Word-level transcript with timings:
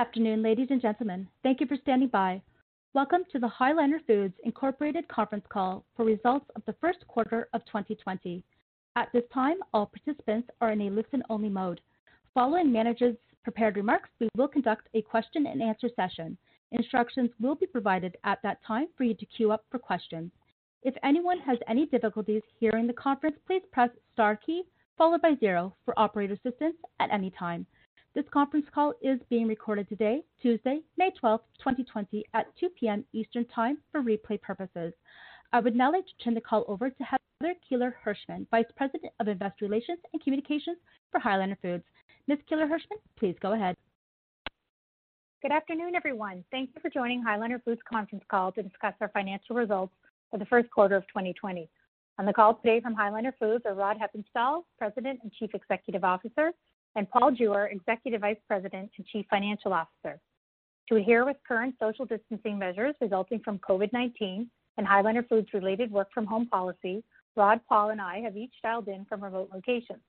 Afternoon, 0.00 0.42
ladies 0.42 0.68
and 0.70 0.80
gentlemen. 0.80 1.28
Thank 1.42 1.60
you 1.60 1.66
for 1.66 1.76
standing 1.76 2.08
by. 2.08 2.40
Welcome 2.94 3.20
to 3.32 3.38
the 3.38 3.46
High 3.46 3.72
Liner 3.72 4.00
Foods 4.06 4.32
Incorporated 4.44 5.06
conference 5.08 5.44
call 5.50 5.84
for 5.94 6.06
results 6.06 6.46
of 6.56 6.62
the 6.64 6.74
first 6.80 7.06
quarter 7.06 7.50
of 7.52 7.62
2020. 7.66 8.42
At 8.96 9.12
this 9.12 9.24
time, 9.34 9.56
all 9.74 9.84
participants 9.84 10.48
are 10.62 10.72
in 10.72 10.80
a 10.80 10.90
listen-only 10.90 11.50
mode. 11.50 11.82
Following 12.32 12.72
management's 12.72 13.20
prepared 13.44 13.76
remarks, 13.76 14.08
we 14.20 14.30
will 14.38 14.48
conduct 14.48 14.88
a 14.94 15.02
question 15.02 15.44
and 15.44 15.62
answer 15.62 15.90
session. 15.94 16.38
Instructions 16.72 17.28
will 17.38 17.54
be 17.54 17.66
provided 17.66 18.16
at 18.24 18.38
that 18.42 18.64
time 18.66 18.86
for 18.96 19.04
you 19.04 19.12
to 19.12 19.26
queue 19.26 19.52
up 19.52 19.66
for 19.70 19.78
questions. 19.78 20.30
If 20.82 20.94
anyone 21.04 21.40
has 21.40 21.58
any 21.68 21.84
difficulties 21.84 22.42
hearing 22.58 22.86
the 22.86 22.94
conference, 22.94 23.36
please 23.46 23.62
press 23.70 23.90
star 24.14 24.34
key 24.34 24.62
followed 24.96 25.20
by 25.20 25.34
zero 25.40 25.74
for 25.84 25.98
operator 25.98 26.34
assistance 26.34 26.76
at 27.00 27.10
any 27.12 27.30
time. 27.38 27.66
This 28.12 28.24
conference 28.32 28.66
call 28.74 28.92
is 29.00 29.20
being 29.28 29.46
recorded 29.46 29.88
today, 29.88 30.22
Tuesday, 30.42 30.80
May 30.98 31.12
12th, 31.22 31.42
2020 31.58 32.24
at 32.34 32.46
2 32.58 32.68
p.m. 32.70 33.04
Eastern 33.12 33.44
Time 33.44 33.78
for 33.92 34.02
replay 34.02 34.40
purposes. 34.42 34.92
I 35.52 35.60
would 35.60 35.76
now 35.76 35.92
like 35.92 36.06
to 36.06 36.24
turn 36.24 36.34
the 36.34 36.40
call 36.40 36.64
over 36.66 36.90
to 36.90 37.04
Heather 37.04 37.54
Keeler 37.68 37.94
Hirschman, 38.04 38.48
Vice 38.50 38.64
President 38.76 39.12
of 39.20 39.28
Investor 39.28 39.64
Relations 39.64 40.00
and 40.12 40.20
Communications 40.24 40.78
for 41.12 41.20
High 41.20 41.36
Liner 41.36 41.56
Foods. 41.62 41.84
Ms. 42.26 42.38
Keeler 42.48 42.66
Hirschman, 42.66 42.98
please 43.16 43.36
go 43.40 43.52
ahead. 43.52 43.76
Good 45.40 45.52
afternoon, 45.52 45.94
everyone. 45.94 46.44
Thank 46.50 46.70
you 46.74 46.80
for 46.82 46.90
joining 46.90 47.22
High 47.22 47.36
Liner 47.36 47.60
Foods 47.64 47.80
conference 47.88 48.24
call 48.28 48.50
to 48.52 48.62
discuss 48.62 48.94
our 49.00 49.10
financial 49.10 49.54
results 49.54 49.94
for 50.32 50.38
the 50.38 50.46
first 50.46 50.68
quarter 50.72 50.96
of 50.96 51.06
2020. 51.06 51.68
On 52.18 52.26
the 52.26 52.32
call 52.32 52.56
today 52.56 52.80
from 52.80 52.94
High 52.94 53.10
Liner 53.10 53.34
Foods 53.38 53.64
are 53.66 53.74
Rod 53.74 53.98
Hepponstall, 53.98 54.64
President 54.78 55.20
and 55.22 55.32
Chief 55.32 55.50
Executive 55.54 56.02
Officer, 56.02 56.50
and 56.96 57.08
Paul 57.10 57.32
Jewer, 57.32 57.66
Executive 57.66 58.20
Vice 58.20 58.38
President 58.46 58.90
and 58.96 59.06
Chief 59.06 59.26
Financial 59.30 59.72
Officer. 59.72 60.20
To 60.88 60.96
adhere 60.96 61.24
with 61.24 61.36
current 61.46 61.76
social 61.80 62.04
distancing 62.04 62.58
measures 62.58 62.94
resulting 63.00 63.40
from 63.40 63.58
COVID-19 63.60 64.46
and 64.76 64.86
High 64.86 65.02
Liner 65.02 65.22
Foods 65.22 65.48
related 65.54 65.90
work 65.90 66.08
from 66.12 66.26
home 66.26 66.46
policy, 66.46 67.04
Rod, 67.36 67.60
Paul, 67.68 67.90
and 67.90 68.00
I 68.00 68.20
have 68.20 68.36
each 68.36 68.54
dialed 68.62 68.88
in 68.88 69.04
from 69.04 69.22
remote 69.22 69.50
locations. 69.54 70.00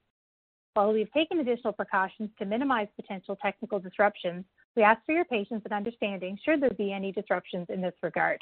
While 0.73 0.93
we've 0.93 1.11
taken 1.11 1.39
additional 1.39 1.73
precautions 1.73 2.29
to 2.39 2.45
minimize 2.45 2.87
potential 2.95 3.37
technical 3.41 3.77
disruptions, 3.77 4.45
we 4.75 4.83
ask 4.83 5.05
for 5.05 5.11
your 5.11 5.25
patience 5.25 5.61
and 5.65 5.73
understanding 5.73 6.39
should 6.43 6.61
there 6.61 6.69
be 6.71 6.93
any 6.93 7.11
disruptions 7.11 7.67
in 7.69 7.81
this 7.81 7.93
regard. 8.01 8.41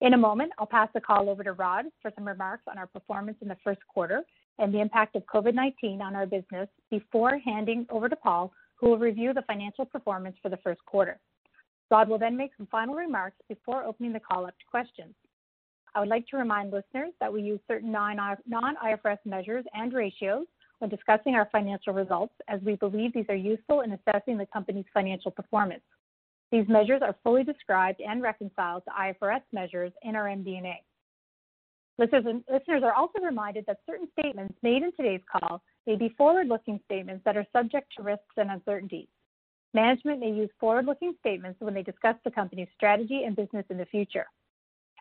In 0.00 0.14
a 0.14 0.18
moment, 0.18 0.52
I'll 0.58 0.66
pass 0.66 0.88
the 0.94 1.00
call 1.00 1.28
over 1.28 1.44
to 1.44 1.52
Rod 1.52 1.86
for 2.00 2.10
some 2.14 2.26
remarks 2.26 2.62
on 2.68 2.78
our 2.78 2.86
performance 2.86 3.36
in 3.42 3.48
the 3.48 3.56
first 3.62 3.80
quarter 3.88 4.22
and 4.58 4.72
the 4.72 4.80
impact 4.80 5.16
of 5.16 5.24
COVID-19 5.26 6.00
on 6.00 6.16
our 6.16 6.26
business 6.26 6.68
before 6.90 7.38
handing 7.44 7.86
over 7.90 8.08
to 8.08 8.16
Paul, 8.16 8.52
who 8.76 8.90
will 8.90 8.98
review 8.98 9.32
the 9.32 9.42
financial 9.42 9.84
performance 9.84 10.36
for 10.42 10.48
the 10.48 10.56
first 10.58 10.84
quarter. 10.86 11.18
Rod 11.90 12.08
will 12.08 12.18
then 12.18 12.36
make 12.36 12.50
some 12.56 12.66
final 12.66 12.94
remarks 12.94 13.36
before 13.48 13.84
opening 13.84 14.12
the 14.12 14.20
call 14.20 14.46
up 14.46 14.58
to 14.58 14.64
questions. 14.70 15.14
I 15.94 16.00
would 16.00 16.08
like 16.08 16.26
to 16.28 16.36
remind 16.36 16.70
listeners 16.70 17.12
that 17.18 17.32
we 17.32 17.42
use 17.42 17.60
certain 17.66 17.90
non-IFRS 17.90 19.18
measures 19.24 19.64
and 19.74 19.92
ratios 19.92 20.46
when 20.78 20.90
discussing 20.90 21.34
our 21.34 21.48
financial 21.50 21.92
results, 21.92 22.34
as 22.46 22.60
we 22.60 22.76
believe 22.76 23.12
these 23.12 23.28
are 23.28 23.34
useful 23.34 23.80
in 23.80 23.92
assessing 23.92 24.38
the 24.38 24.46
company's 24.46 24.84
financial 24.94 25.30
performance. 25.30 25.82
These 26.52 26.68
measures 26.68 27.02
are 27.02 27.16
fully 27.24 27.42
described 27.42 28.00
and 28.00 28.22
reconciled 28.22 28.84
to 28.84 28.90
IFRS 28.90 29.42
measures 29.52 29.92
in 30.02 30.14
our 30.14 30.26
MD&A. 30.26 30.82
Listeners 31.98 32.82
are 32.84 32.94
also 32.94 33.18
reminded 33.20 33.66
that 33.66 33.80
certain 33.84 34.08
statements 34.18 34.54
made 34.62 34.84
in 34.84 34.92
today's 34.92 35.20
call 35.30 35.60
may 35.84 35.96
be 35.96 36.14
forward-looking 36.16 36.78
statements 36.84 37.24
that 37.24 37.36
are 37.36 37.46
subject 37.52 37.92
to 37.96 38.04
risks 38.04 38.36
and 38.36 38.52
uncertainties. 38.52 39.08
Management 39.74 40.20
may 40.20 40.30
use 40.30 40.48
forward-looking 40.60 41.14
statements 41.18 41.60
when 41.60 41.74
they 41.74 41.82
discuss 41.82 42.14
the 42.24 42.30
company's 42.30 42.68
strategy 42.76 43.24
and 43.24 43.34
business 43.34 43.66
in 43.68 43.78
the 43.78 43.86
future. 43.86 44.26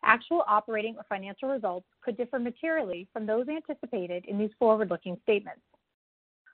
Actual 0.03 0.43
operating 0.47 0.95
or 0.97 1.05
financial 1.07 1.49
results 1.49 1.85
could 2.01 2.17
differ 2.17 2.39
materially 2.39 3.07
from 3.13 3.27
those 3.27 3.47
anticipated 3.47 4.25
in 4.25 4.39
these 4.39 4.51
forward-looking 4.57 5.17
statements. 5.21 5.61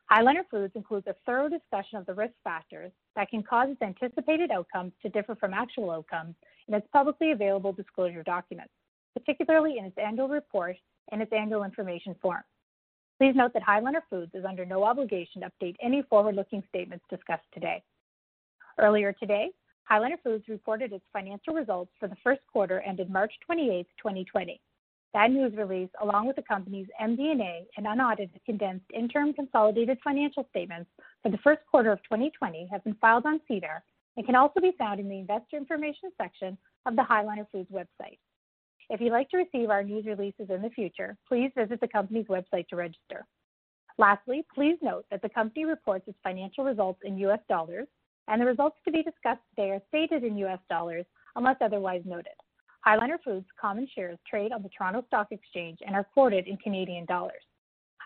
High 0.07 0.21
Liner 0.21 0.45
Foods 0.51 0.73
includes 0.75 1.07
a 1.07 1.15
thorough 1.25 1.47
discussion 1.47 1.97
of 1.97 2.05
the 2.05 2.13
risk 2.13 2.33
factors 2.43 2.91
that 3.15 3.29
can 3.29 3.43
cause 3.43 3.69
its 3.69 3.81
anticipated 3.81 4.51
outcomes 4.51 4.91
to 5.01 5.09
differ 5.09 5.35
from 5.35 5.53
actual 5.53 5.89
outcomes 5.89 6.35
in 6.67 6.73
its 6.73 6.87
publicly 6.91 7.31
available 7.31 7.71
disclosure 7.71 8.23
documents 8.23 8.73
particularly 9.13 9.77
in 9.77 9.85
its 9.85 9.97
annual 9.97 10.27
report 10.27 10.75
and 11.11 11.21
its 11.21 11.31
annual 11.33 11.63
information 11.63 12.15
form. 12.21 12.41
Please 13.19 13.35
note 13.35 13.53
that 13.53 13.63
High 13.63 13.79
Liner 13.79 14.03
Foods 14.09 14.31
is 14.33 14.45
under 14.45 14.65
no 14.65 14.83
obligation 14.83 15.41
to 15.41 15.51
update 15.51 15.75
any 15.81 16.01
forward-looking 16.09 16.63
statements 16.69 17.05
discussed 17.09 17.45
today. 17.53 17.83
Earlier 18.79 19.13
today, 19.13 19.51
High 19.85 19.99
Liner 19.99 20.17
Foods 20.23 20.47
reported 20.47 20.93
its 20.93 21.05
financial 21.13 21.53
results 21.53 21.91
for 21.99 22.07
the 22.07 22.17
first 22.23 22.41
quarter 22.51 22.81
ended 22.81 23.09
March 23.09 23.33
28, 23.45 23.85
2020. 23.97 24.59
That 25.13 25.29
news 25.29 25.53
release, 25.55 25.89
along 26.01 26.25
with 26.25 26.37
the 26.37 26.41
company's 26.41 26.87
MD&A 26.99 27.67
and 27.77 27.85
unaudited 27.85 28.39
condensed 28.45 28.85
interim 28.91 29.33
consolidated 29.33 29.99
financial 30.03 30.47
statements 30.49 30.89
for 31.21 31.29
the 31.29 31.37
first 31.37 31.61
quarter 31.69 31.91
of 31.91 32.01
2020 32.03 32.67
have 32.71 32.83
been 32.83 32.95
filed 32.95 33.25
on 33.25 33.39
SEDAR 33.47 33.83
and 34.17 34.25
can 34.25 34.35
also 34.35 34.59
be 34.59 34.73
found 34.77 34.99
in 34.99 35.07
the 35.07 35.19
investor 35.19 35.57
information 35.57 36.11
section 36.17 36.57
of 36.87 36.95
the 36.95 37.03
High 37.03 37.23
Liner 37.23 37.47
Foods 37.51 37.69
website. 37.71 38.17
If 38.89 39.01
you'd 39.01 39.11
like 39.11 39.29
to 39.29 39.37
receive 39.37 39.69
our 39.69 39.83
news 39.83 40.05
releases 40.05 40.49
in 40.49 40.61
the 40.61 40.69
future, 40.69 41.17
please 41.27 41.51
visit 41.55 41.79
the 41.79 41.87
company's 41.87 42.27
website 42.27 42.67
to 42.69 42.75
register. 42.75 43.25
Lastly, 43.97 44.45
please 44.53 44.77
note 44.81 45.05
that 45.11 45.21
the 45.21 45.29
company 45.29 45.65
reports 45.65 46.07
its 46.07 46.17
financial 46.23 46.63
results 46.63 46.99
in 47.03 47.17
US 47.19 47.39
dollars, 47.47 47.87
and 48.27 48.41
the 48.41 48.45
results 48.45 48.77
to 48.85 48.91
be 48.91 49.03
discussed 49.03 49.41
today 49.49 49.71
are 49.71 49.81
stated 49.87 50.23
in 50.23 50.37
US 50.37 50.59
dollars 50.69 51.05
unless 51.35 51.57
otherwise 51.61 52.01
noted. 52.05 52.33
High 52.81 52.97
Liner 52.97 53.19
Foods 53.23 53.45
common 53.59 53.87
shares 53.95 54.19
trade 54.29 54.51
on 54.51 54.61
the 54.61 54.69
Toronto 54.69 55.03
Stock 55.07 55.27
Exchange 55.31 55.79
and 55.85 55.95
are 55.95 56.03
quoted 56.03 56.47
in 56.47 56.57
Canadian 56.57 57.05
dollars. 57.05 57.43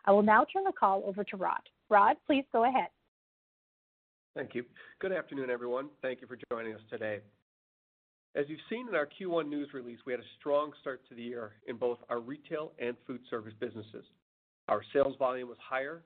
I 0.05 0.11
will 0.11 0.23
now 0.23 0.45
turn 0.45 0.63
the 0.63 0.71
call 0.71 1.03
over 1.05 1.23
to 1.23 1.37
Rod. 1.37 1.61
Rod, 1.89 2.17
please 2.25 2.45
go 2.53 2.65
ahead. 2.65 2.89
Thank 4.35 4.53
you. 4.53 4.63
Good 4.99 5.11
afternoon, 5.11 5.49
everyone. 5.49 5.89
Thank 6.01 6.21
you 6.21 6.27
for 6.27 6.37
joining 6.51 6.75
us 6.75 6.81
today. 6.91 7.21
As 8.37 8.45
you've 8.49 8.59
seen 8.69 8.87
in 8.87 8.93
our 8.93 9.07
Q1 9.07 9.49
news 9.49 9.69
release, 9.73 9.97
we 10.05 10.13
had 10.13 10.19
a 10.19 10.33
strong 10.39 10.71
start 10.79 11.01
to 11.09 11.15
the 11.15 11.23
year 11.23 11.53
in 11.67 11.75
both 11.75 11.97
our 12.07 12.19
retail 12.19 12.71
and 12.77 12.95
food 13.07 13.21
service 13.31 13.53
businesses. 13.59 14.05
Our 14.67 14.83
sales 14.93 15.15
volume 15.17 15.49
was 15.49 15.57
higher 15.59 16.03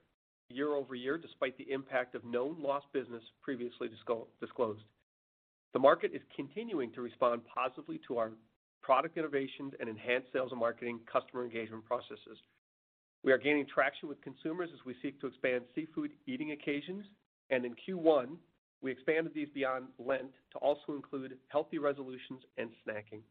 year-over-year, 0.48 1.18
despite 1.18 1.58
the 1.58 1.70
impact 1.70 2.16
of 2.16 2.24
known 2.24 2.56
lost 2.58 2.86
business 2.94 3.22
previously 3.42 3.90
disclosed. 4.40 4.84
The 5.74 5.80
market 5.80 6.12
is 6.14 6.22
continuing 6.34 6.94
to 6.94 7.02
respond 7.02 7.42
positively 7.54 8.00
to 8.08 8.18
our 8.18 8.32
product 8.82 9.18
innovations 9.18 9.74
and 9.82 9.90
enhanced 9.90 10.32
sales 10.32 10.52
and 10.52 10.60
marketing 10.60 11.02
customer 11.12 11.44
engagement 11.44 11.84
processes. 11.84 12.38
We 13.24 13.34
are 13.34 13.38
gaining 13.38 13.66
traction 13.68 14.08
with 14.08 14.22
consumers 14.22 14.70
as 14.74 14.86
we 14.86 14.96
seek 15.02 15.20
to 15.20 15.28
expand 15.28 15.64
seafood 15.76 16.12
eating 16.28 16.52
occasions, 16.52 17.04
and 17.50 17.66
in 17.66 17.76
Q1, 17.76 18.38
we 18.82 18.92
expanded 18.92 19.34
these 19.34 19.50
beyond 19.54 19.86
Lent 20.00 20.32
to 20.52 20.58
also 20.58 20.94
include 20.94 21.38
healthy 21.50 21.78
resolutions 21.78 22.42
and 22.58 22.70
snacking. 22.86 23.22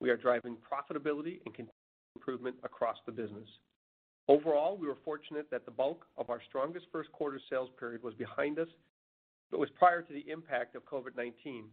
We 0.00 0.10
are 0.10 0.16
driving 0.16 0.56
profitability 0.56 1.40
and 1.46 1.54
continuous 1.54 1.72
improvement 2.14 2.56
across 2.62 2.96
the 3.06 3.12
business. 3.12 3.48
Overall, 4.28 4.76
we 4.76 4.86
were 4.86 4.98
fortunate 5.04 5.50
that 5.50 5.64
the 5.64 5.70
bulk 5.70 6.04
of 6.18 6.30
our 6.30 6.42
strongest 6.48 6.86
first 6.92 7.10
quarter 7.12 7.40
sales 7.48 7.70
period 7.78 8.02
was 8.02 8.14
behind 8.14 8.58
us, 8.58 8.68
but 9.50 9.60
was 9.60 9.70
prior 9.78 10.02
to 10.02 10.12
the 10.12 10.28
impact 10.30 10.74
of 10.74 10.84
COVID-19. 10.84 11.64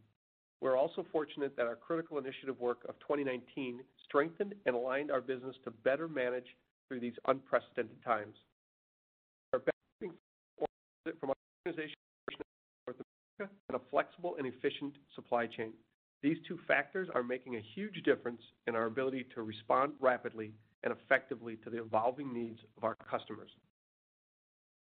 We're 0.61 0.77
also 0.77 1.05
fortunate 1.11 1.57
that 1.57 1.65
our 1.65 1.75
critical 1.75 2.19
initiative 2.19 2.57
work 2.59 2.85
of 2.87 2.95
2019 2.99 3.81
strengthened 4.05 4.53
and 4.65 4.75
aligned 4.75 5.11
our 5.11 5.19
business 5.19 5.55
to 5.65 5.71
better 5.71 6.07
manage 6.07 6.55
through 6.87 7.01
these 7.01 7.15
unprecedented 7.27 8.01
times. 8.03 8.35
Benefiting 9.51 10.17
from 11.19 11.29
our 11.29 11.35
organization 11.65 11.95
and 13.69 13.75
a 13.75 13.81
flexible 13.89 14.35
and 14.37 14.47
efficient 14.47 14.93
supply 15.15 15.47
chain. 15.47 15.73
These 16.21 16.37
two 16.47 16.59
factors 16.67 17.09
are 17.13 17.23
making 17.23 17.55
a 17.55 17.63
huge 17.75 18.01
difference 18.03 18.41
in 18.67 18.75
our 18.75 18.85
ability 18.85 19.25
to 19.35 19.43
respond 19.43 19.93
rapidly 19.99 20.53
and 20.83 20.93
effectively 20.93 21.57
to 21.63 21.69
the 21.69 21.81
evolving 21.81 22.33
needs 22.33 22.59
of 22.77 22.83
our 22.83 22.95
customers. 22.95 23.51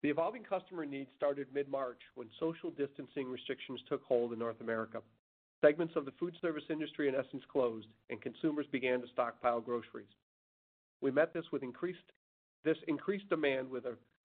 The 0.03 0.09
evolving 0.09 0.43
customer 0.43 0.85
needs 0.85 1.09
started 1.15 1.47
mid-March 1.53 1.99
when 2.15 2.27
social 2.39 2.71
distancing 2.71 3.29
restrictions 3.29 3.79
took 3.87 4.03
hold 4.03 4.33
in 4.33 4.39
North 4.39 4.59
America. 4.59 5.01
Segments 5.63 5.95
of 5.95 6.05
the 6.05 6.13
food 6.19 6.33
service 6.41 6.63
industry 6.69 7.07
in 7.07 7.13
essence 7.13 7.43
closed, 7.51 7.87
and 8.09 8.19
consumers 8.19 8.65
began 8.71 8.99
to 9.01 9.07
stockpile 9.13 9.61
groceries. 9.61 10.07
We 11.01 11.11
met 11.11 11.33
this 11.33 11.45
with 11.51 11.61
increased 11.61 12.01
demand 13.29 13.69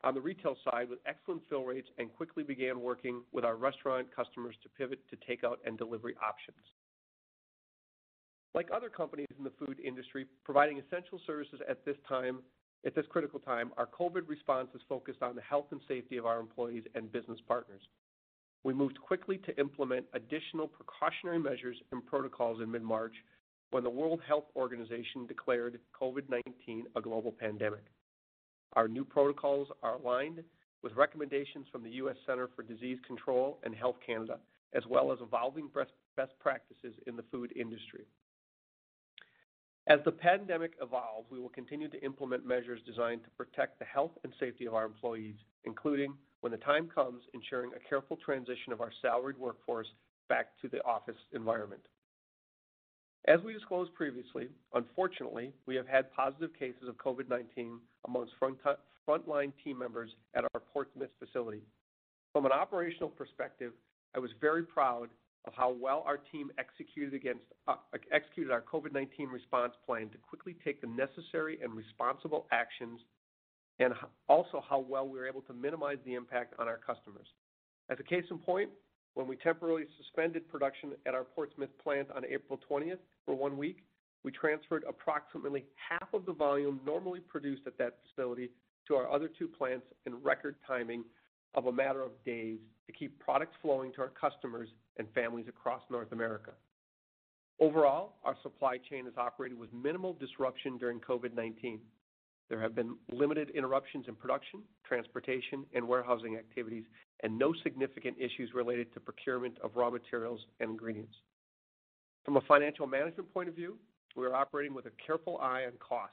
on 0.06 0.14
the 0.14 0.20
retail 0.20 0.56
side 0.70 0.88
with 0.88 1.00
excellent 1.04 1.42
fill 1.48 1.64
rates 1.64 1.88
and 1.98 2.14
quickly 2.14 2.44
began 2.44 2.80
working 2.80 3.22
with 3.32 3.44
our 3.44 3.56
restaurant 3.56 4.06
customers 4.14 4.54
to 4.62 4.68
pivot 4.68 5.00
to 5.10 5.16
takeout 5.16 5.56
and 5.66 5.76
delivery 5.76 6.14
options. 6.24 6.62
Like 8.54 8.68
other 8.72 8.88
companies 8.88 9.26
in 9.36 9.42
the 9.42 9.50
food 9.58 9.80
industry 9.84 10.26
providing 10.44 10.78
essential 10.78 11.20
services 11.26 11.58
at 11.68 11.84
this 11.84 11.96
time, 12.08 12.38
at 12.86 12.94
this 12.94 13.04
critical 13.10 13.40
time, 13.40 13.72
our 13.76 13.86
COVID 13.86 14.28
response 14.28 14.68
is 14.76 14.80
focused 14.88 15.22
on 15.22 15.34
the 15.34 15.42
health 15.42 15.66
and 15.72 15.80
safety 15.88 16.18
of 16.18 16.24
our 16.24 16.38
employees 16.38 16.84
and 16.94 17.10
business 17.10 17.40
partners. 17.48 17.82
We 18.62 18.74
moved 18.74 19.00
quickly 19.00 19.38
to 19.38 19.58
implement 19.58 20.06
additional 20.12 20.68
precautionary 20.68 21.40
measures 21.40 21.78
and 21.90 22.06
protocols 22.06 22.60
in 22.62 22.70
mid-March 22.70 23.14
when 23.72 23.82
the 23.82 23.90
World 23.90 24.20
Health 24.26 24.46
Organization 24.54 25.26
declared 25.26 25.80
COVID-19 26.00 26.82
a 26.94 27.00
global 27.00 27.32
pandemic. 27.32 27.82
Our 28.76 28.88
new 28.88 29.04
protocols 29.04 29.68
are 29.82 29.94
aligned 29.94 30.42
with 30.82 30.92
recommendations 30.94 31.66
from 31.72 31.82
the 31.82 31.90
U.S. 31.92 32.16
Centers 32.26 32.50
for 32.54 32.62
Disease 32.62 32.98
Control 33.06 33.58
and 33.64 33.74
Health 33.74 33.96
Canada, 34.06 34.38
as 34.74 34.84
well 34.88 35.10
as 35.10 35.18
evolving 35.22 35.70
best 36.16 36.32
practices 36.38 36.94
in 37.06 37.16
the 37.16 37.24
food 37.32 37.52
industry. 37.56 38.04
As 39.88 40.00
the 40.04 40.12
pandemic 40.12 40.72
evolves, 40.82 41.30
we 41.30 41.40
will 41.40 41.48
continue 41.48 41.88
to 41.88 42.04
implement 42.04 42.44
measures 42.44 42.80
designed 42.84 43.24
to 43.24 43.30
protect 43.30 43.78
the 43.78 43.84
health 43.84 44.12
and 44.24 44.32
safety 44.38 44.66
of 44.66 44.74
our 44.74 44.84
employees, 44.84 45.36
including, 45.64 46.12
when 46.40 46.52
the 46.52 46.58
time 46.58 46.88
comes, 46.92 47.22
ensuring 47.34 47.70
a 47.74 47.88
careful 47.88 48.16
transition 48.16 48.72
of 48.72 48.80
our 48.80 48.90
salaried 49.00 49.38
workforce 49.38 49.86
back 50.28 50.48
to 50.60 50.68
the 50.68 50.82
office 50.84 51.16
environment. 51.32 51.82
As 53.28 53.40
we 53.44 53.52
disclosed 53.52 53.92
previously, 53.94 54.48
unfortunately, 54.74 55.52
we 55.66 55.74
have 55.74 55.88
had 55.88 56.12
positive 56.12 56.50
cases 56.56 56.88
of 56.88 56.96
COVID-19 56.96 57.78
amongst 58.06 58.32
frontline 58.40 59.52
team 59.64 59.78
members 59.78 60.10
at 60.34 60.44
our 60.54 60.60
Portsmouth 60.60 61.10
facility. 61.18 61.62
From 62.32 62.46
an 62.46 62.52
operational 62.52 63.08
perspective, 63.08 63.72
I 64.14 64.20
was 64.20 64.30
very 64.40 64.62
proud 64.62 65.08
of 65.44 65.52
how 65.54 65.72
well 65.72 66.04
our 66.06 66.18
team 66.18 66.50
executed 66.58 67.20
uh, 67.66 67.74
our 68.50 68.62
COVID-19 68.62 69.32
response 69.32 69.72
plan 69.84 70.08
to 70.10 70.18
quickly 70.18 70.54
take 70.64 70.80
the 70.80 70.86
necessary 70.86 71.58
and 71.62 71.74
responsible 71.74 72.46
actions, 72.52 73.00
and 73.80 73.92
also 74.28 74.62
how 74.68 74.78
well 74.78 75.08
we 75.08 75.18
were 75.18 75.26
able 75.26 75.42
to 75.42 75.52
minimize 75.52 75.98
the 76.04 76.14
impact 76.14 76.54
on 76.60 76.68
our 76.68 76.78
customers. 76.78 77.26
As 77.90 77.98
a 78.00 78.04
case 78.04 78.24
in 78.30 78.38
point, 78.38 78.70
when 79.16 79.26
we 79.26 79.34
temporarily 79.36 79.84
suspended 79.96 80.46
production 80.46 80.92
at 81.06 81.14
our 81.14 81.24
Portsmouth 81.24 81.70
plant 81.82 82.06
on 82.14 82.22
April 82.26 82.60
20th 82.70 82.98
for 83.24 83.34
one 83.34 83.56
week, 83.56 83.78
we 84.24 84.30
transferred 84.30 84.84
approximately 84.86 85.64
half 85.88 86.12
of 86.12 86.26
the 86.26 86.34
volume 86.34 86.78
normally 86.84 87.20
produced 87.20 87.62
at 87.66 87.78
that 87.78 87.96
facility 88.04 88.50
to 88.86 88.94
our 88.94 89.10
other 89.10 89.30
two 89.38 89.48
plants 89.48 89.86
in 90.04 90.22
record 90.22 90.56
timing 90.66 91.02
of 91.54 91.64
a 91.64 91.72
matter 91.72 92.02
of 92.02 92.10
days 92.26 92.58
to 92.86 92.92
keep 92.92 93.18
product 93.18 93.54
flowing 93.62 93.90
to 93.94 94.02
our 94.02 94.10
customers 94.20 94.68
and 94.98 95.08
families 95.14 95.46
across 95.48 95.80
North 95.90 96.12
America. 96.12 96.50
Overall, 97.58 98.16
our 98.22 98.36
supply 98.42 98.76
chain 98.90 99.06
has 99.06 99.14
operated 99.16 99.58
with 99.58 99.72
minimal 99.72 100.12
disruption 100.12 100.76
during 100.76 101.00
COVID-19. 101.00 101.78
There 102.50 102.60
have 102.60 102.74
been 102.74 102.96
limited 103.10 103.48
interruptions 103.54 104.04
in 104.08 104.14
production, 104.14 104.60
transportation, 104.86 105.64
and 105.74 105.88
warehousing 105.88 106.36
activities, 106.36 106.84
and 107.22 107.38
no 107.38 107.54
significant 107.62 108.16
issues 108.18 108.52
related 108.54 108.92
to 108.94 109.00
procurement 109.00 109.58
of 109.62 109.76
raw 109.76 109.90
materials 109.90 110.40
and 110.60 110.70
ingredients. 110.70 111.14
From 112.24 112.36
a 112.36 112.42
financial 112.42 112.86
management 112.86 113.32
point 113.32 113.48
of 113.48 113.54
view, 113.54 113.78
we 114.16 114.26
are 114.26 114.34
operating 114.34 114.74
with 114.74 114.86
a 114.86 114.92
careful 115.06 115.38
eye 115.38 115.64
on 115.64 115.72
cost. 115.78 116.12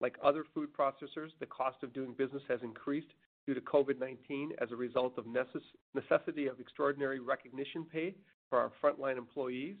Like 0.00 0.16
other 0.22 0.44
food 0.52 0.70
processors, 0.78 1.30
the 1.40 1.46
cost 1.46 1.82
of 1.82 1.92
doing 1.92 2.14
business 2.18 2.42
has 2.48 2.60
increased 2.62 3.14
due 3.46 3.54
to 3.54 3.60
COVID-19 3.60 4.50
as 4.60 4.70
a 4.72 4.76
result 4.76 5.18
of 5.18 5.26
necessity 5.26 6.46
of 6.46 6.60
extraordinary 6.60 7.20
recognition 7.20 7.84
pay 7.84 8.14
for 8.50 8.58
our 8.58 8.72
frontline 8.82 9.16
employees, 9.16 9.76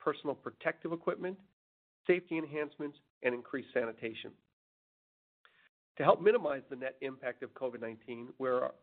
personal 0.00 0.34
protective 0.34 0.92
equipment, 0.92 1.38
safety 2.06 2.38
enhancements, 2.38 2.98
and 3.22 3.34
increased 3.34 3.68
sanitation. 3.72 4.32
To 5.98 6.04
help 6.04 6.22
minimize 6.22 6.62
the 6.70 6.76
net 6.76 6.96
impact 7.02 7.42
of 7.42 7.52
COVID-19, 7.52 8.28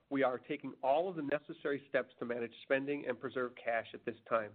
we 0.09 0.23
are 0.23 0.38
taking 0.47 0.73
all 0.83 1.09
of 1.09 1.15
the 1.15 1.23
necessary 1.23 1.81
steps 1.89 2.13
to 2.19 2.25
manage 2.25 2.51
spending 2.63 3.06
and 3.07 3.19
preserve 3.19 3.51
cash 3.56 3.88
at 3.95 4.06
this 4.06 4.15
time, 4.29 4.51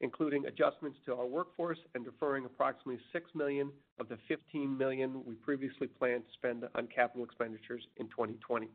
including 0.00 0.46
adjustments 0.46 0.98
to 1.06 1.14
our 1.14 1.26
workforce 1.26 1.78
and 1.94 2.04
deferring 2.04 2.44
approximately 2.44 3.00
6 3.12 3.30
million 3.36 3.70
of 4.00 4.08
the 4.08 4.18
15 4.26 4.76
million 4.76 5.24
we 5.24 5.34
previously 5.36 5.86
planned 5.86 6.24
to 6.24 6.32
spend 6.32 6.64
on 6.74 6.88
capital 6.88 7.24
expenditures 7.24 7.86
in 7.98 8.08
2020. 8.08 8.68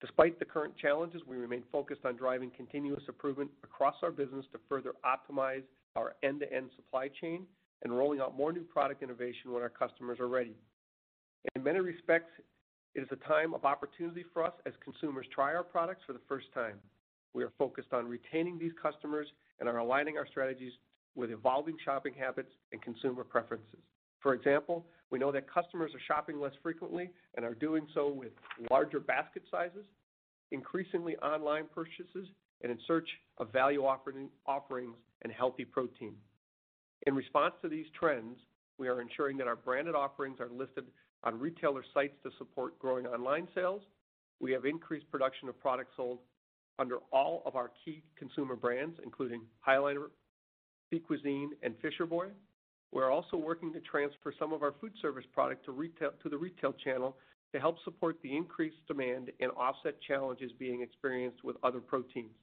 Despite 0.00 0.38
the 0.38 0.44
current 0.44 0.76
challenges, 0.76 1.22
we 1.26 1.36
remain 1.36 1.64
focused 1.72 2.04
on 2.04 2.16
driving 2.16 2.50
continuous 2.56 3.02
improvement 3.08 3.50
across 3.64 3.96
our 4.02 4.12
business 4.12 4.46
to 4.52 4.60
further 4.68 4.92
optimize 5.04 5.62
our 5.96 6.14
end-to-end 6.22 6.70
supply 6.76 7.08
chain 7.20 7.44
and 7.82 7.96
rolling 7.96 8.20
out 8.20 8.36
more 8.36 8.52
new 8.52 8.62
product 8.62 9.02
innovation 9.02 9.52
when 9.52 9.62
our 9.62 9.68
customers 9.68 10.20
are 10.20 10.28
ready. 10.28 10.54
In 11.62 11.66
many 11.66 11.78
respects, 11.78 12.32
it 12.96 13.02
is 13.02 13.08
a 13.12 13.28
time 13.28 13.54
of 13.54 13.64
opportunity 13.64 14.24
for 14.32 14.44
us 14.44 14.52
as 14.66 14.72
consumers 14.82 15.26
try 15.32 15.54
our 15.54 15.62
products 15.62 16.02
for 16.04 16.12
the 16.12 16.18
first 16.26 16.46
time. 16.52 16.74
We 17.34 17.44
are 17.44 17.52
focused 17.56 17.92
on 17.92 18.08
retaining 18.08 18.58
these 18.58 18.72
customers 18.82 19.28
and 19.60 19.68
are 19.68 19.78
aligning 19.78 20.18
our 20.18 20.26
strategies 20.26 20.72
with 21.14 21.30
evolving 21.30 21.76
shopping 21.84 22.14
habits 22.18 22.48
and 22.72 22.82
consumer 22.82 23.22
preferences. 23.22 23.78
For 24.18 24.34
example, 24.34 24.84
we 25.12 25.20
know 25.20 25.30
that 25.30 25.48
customers 25.48 25.92
are 25.94 26.00
shopping 26.08 26.40
less 26.40 26.50
frequently 26.64 27.10
and 27.36 27.46
are 27.46 27.54
doing 27.54 27.86
so 27.94 28.08
with 28.08 28.32
larger 28.68 28.98
basket 28.98 29.44
sizes, 29.48 29.86
increasingly 30.50 31.14
online 31.18 31.66
purchases, 31.72 32.26
and 32.62 32.72
in 32.72 32.78
search 32.88 33.08
of 33.38 33.52
value 33.52 33.84
offerings 33.84 34.96
and 35.22 35.32
healthy 35.32 35.64
protein. 35.64 36.16
In 37.06 37.14
response 37.14 37.54
to 37.62 37.68
these 37.68 37.86
trends, 37.96 38.36
we 38.78 38.88
are 38.88 39.00
ensuring 39.00 39.36
that 39.36 39.46
our 39.46 39.54
branded 39.54 39.94
offerings 39.94 40.40
are 40.40 40.48
listed 40.50 40.86
on 41.24 41.38
retailer 41.38 41.84
sites 41.94 42.14
to 42.22 42.30
support 42.38 42.78
growing 42.78 43.06
online 43.06 43.48
sales. 43.54 43.82
We 44.40 44.52
have 44.52 44.64
increased 44.64 45.10
production 45.10 45.48
of 45.48 45.58
products 45.60 45.92
sold 45.96 46.18
under 46.78 46.96
all 47.12 47.42
of 47.46 47.54
our 47.54 47.70
key 47.84 48.02
consumer 48.18 48.56
brands, 48.56 48.98
including 49.04 49.42
High 49.60 49.78
Liner, 49.78 50.10
Sea 50.90 51.00
Cuisine, 51.00 51.50
and 51.62 51.74
Fisher 51.80 52.06
Boy. 52.06 52.28
We're 52.92 53.10
also 53.10 53.36
working 53.36 53.72
to 53.72 53.80
transfer 53.80 54.34
some 54.38 54.52
of 54.52 54.62
our 54.62 54.74
food 54.80 54.92
service 55.00 55.24
product 55.32 55.64
to 55.66 56.28
the 56.28 56.36
retail 56.36 56.72
channel 56.84 57.16
to 57.54 57.60
help 57.60 57.76
support 57.84 58.16
the 58.22 58.36
increased 58.36 58.86
demand 58.88 59.30
and 59.40 59.50
offset 59.52 60.00
challenges 60.06 60.50
being 60.58 60.82
experienced 60.82 61.44
with 61.44 61.56
other 61.62 61.80
proteins. 61.80 62.34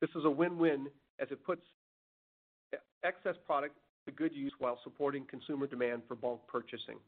This 0.00 0.10
is 0.16 0.24
a 0.24 0.30
win-win 0.30 0.86
as 1.20 1.28
it 1.30 1.44
puts 1.44 1.62
excess 3.04 3.34
product 3.46 3.76
to 4.06 4.12
good 4.12 4.34
use 4.34 4.52
while 4.58 4.78
supporting 4.82 5.24
consumer 5.26 5.66
demand 5.66 6.02
for 6.08 6.14
bulk 6.14 6.46
purchasing. 6.48 6.98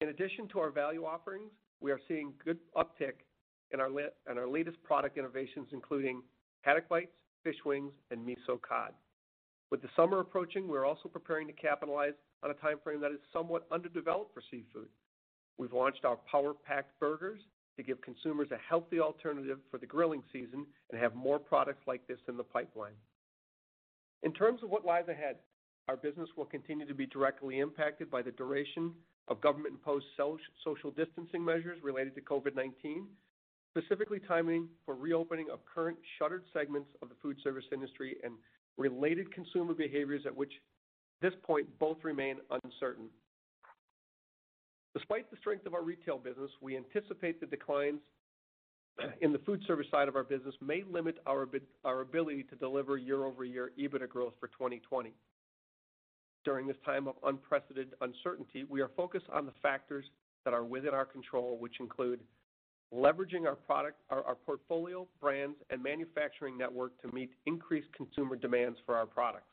In 0.00 0.10
addition 0.10 0.46
to 0.48 0.60
our 0.60 0.70
value 0.70 1.04
offerings, 1.04 1.50
we 1.80 1.90
are 1.90 2.00
seeing 2.06 2.32
good 2.44 2.58
uptick 2.76 3.24
in 3.72 3.80
our 3.80 4.48
latest 4.48 4.82
product 4.82 5.18
innovations, 5.18 5.68
including 5.72 6.22
Haddock 6.62 6.88
Bites, 6.88 7.12
Fish 7.42 7.56
Wings, 7.64 7.92
and 8.10 8.26
Miso 8.26 8.60
Cod. 8.60 8.92
With 9.70 9.82
the 9.82 9.88
summer 9.96 10.20
approaching, 10.20 10.68
we're 10.68 10.86
also 10.86 11.08
preparing 11.08 11.46
to 11.48 11.52
capitalize 11.52 12.14
on 12.42 12.50
a 12.50 12.54
timeframe 12.54 13.00
that 13.00 13.10
is 13.10 13.18
somewhat 13.32 13.66
underdeveloped 13.70 14.32
for 14.32 14.42
seafood. 14.50 14.88
We've 15.58 15.72
launched 15.72 16.04
our 16.04 16.16
Power 16.30 16.54
Packed 16.54 16.98
Burgers 17.00 17.40
to 17.76 17.82
give 17.82 18.00
consumers 18.00 18.48
a 18.52 18.58
healthy 18.68 19.00
alternative 19.00 19.58
for 19.70 19.78
the 19.78 19.86
grilling 19.86 20.22
season 20.32 20.64
and 20.90 21.00
have 21.00 21.14
more 21.14 21.38
products 21.38 21.82
like 21.86 22.06
this 22.06 22.18
in 22.28 22.36
the 22.36 22.44
pipeline. 22.44 22.94
In 24.22 24.32
terms 24.32 24.62
of 24.62 24.70
what 24.70 24.84
lies 24.84 25.08
ahead, 25.08 25.36
our 25.88 25.96
business 25.96 26.28
will 26.36 26.44
continue 26.44 26.86
to 26.86 26.94
be 26.94 27.06
directly 27.06 27.58
impacted 27.58 28.10
by 28.10 28.22
the 28.22 28.32
duration 28.32 28.92
of 29.28 29.40
government-imposed 29.40 30.06
social 30.64 30.90
distancing 30.90 31.44
measures 31.44 31.82
related 31.82 32.14
to 32.14 32.20
COVID-19, 32.20 33.04
specifically 33.76 34.20
timing 34.26 34.68
for 34.84 34.94
reopening 34.94 35.46
of 35.52 35.60
current 35.64 35.98
shuttered 36.18 36.44
segments 36.52 36.88
of 37.02 37.08
the 37.08 37.14
food 37.22 37.36
service 37.42 37.64
industry 37.72 38.16
and 38.24 38.34
related 38.76 39.32
consumer 39.34 39.74
behaviors 39.74 40.22
at 40.26 40.34
which 40.34 40.52
this 41.20 41.34
point 41.42 41.66
both 41.78 41.98
remain 42.02 42.36
uncertain. 42.64 43.06
Despite 44.94 45.30
the 45.30 45.36
strength 45.36 45.66
of 45.66 45.74
our 45.74 45.82
retail 45.82 46.16
business, 46.18 46.50
we 46.60 46.76
anticipate 46.76 47.40
the 47.40 47.46
declines 47.46 48.00
in 49.20 49.32
the 49.32 49.38
food 49.40 49.62
service 49.66 49.86
side 49.90 50.08
of 50.08 50.16
our 50.16 50.24
business 50.24 50.54
may 50.60 50.82
limit 50.90 51.18
our 51.26 51.42
ability 52.00 52.44
to 52.44 52.56
deliver 52.56 52.96
year-over-year 52.96 53.72
EBITDA 53.78 54.08
growth 54.08 54.32
for 54.40 54.48
2020. 54.48 55.12
During 56.48 56.66
this 56.66 56.78
time 56.82 57.06
of 57.06 57.16
unprecedented 57.24 57.92
uncertainty, 58.00 58.64
we 58.70 58.80
are 58.80 58.88
focused 58.96 59.26
on 59.30 59.44
the 59.44 59.52
factors 59.60 60.06
that 60.46 60.54
are 60.54 60.64
within 60.64 60.94
our 60.94 61.04
control, 61.04 61.58
which 61.58 61.78
include 61.78 62.20
leveraging 62.90 63.44
our 63.46 63.54
product, 63.54 64.00
our 64.08 64.34
portfolio, 64.46 65.06
brands, 65.20 65.58
and 65.68 65.82
manufacturing 65.82 66.56
network 66.56 66.98
to 67.02 67.14
meet 67.14 67.32
increased 67.44 67.88
consumer 67.94 68.34
demands 68.34 68.78
for 68.86 68.96
our 68.96 69.04
products. 69.04 69.52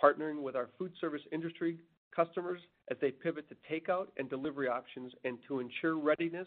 Partnering 0.00 0.40
with 0.40 0.54
our 0.54 0.68
food 0.78 0.92
service 1.00 1.22
industry 1.32 1.78
customers 2.14 2.60
as 2.92 2.96
they 3.00 3.10
pivot 3.10 3.46
to 3.48 3.56
takeout 3.68 4.06
and 4.18 4.30
delivery 4.30 4.68
options 4.68 5.12
and 5.24 5.36
to 5.48 5.58
ensure 5.58 5.98
readiness 5.98 6.46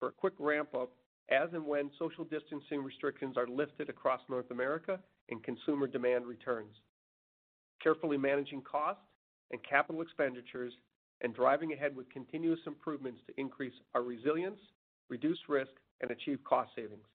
for 0.00 0.08
a 0.08 0.12
quick 0.12 0.32
ramp-up 0.38 0.90
as 1.28 1.50
and 1.52 1.66
when 1.66 1.90
social 1.98 2.24
distancing 2.24 2.82
restrictions 2.82 3.36
are 3.36 3.46
lifted 3.46 3.90
across 3.90 4.22
North 4.30 4.50
America 4.50 4.98
and 5.28 5.44
consumer 5.44 5.86
demand 5.86 6.24
returns. 6.24 6.72
Carefully 7.82 8.16
managing 8.16 8.62
costs 8.62 9.02
and 9.50 9.60
capital 9.68 10.02
expenditures 10.02 10.72
and 11.22 11.34
driving 11.34 11.72
ahead 11.72 11.96
with 11.96 12.08
continuous 12.10 12.60
improvements 12.66 13.20
to 13.26 13.40
increase 13.40 13.72
our 13.94 14.02
resilience, 14.02 14.58
reduce 15.08 15.38
risk, 15.48 15.70
and 16.00 16.10
achieve 16.10 16.38
cost 16.44 16.70
savings. 16.74 17.06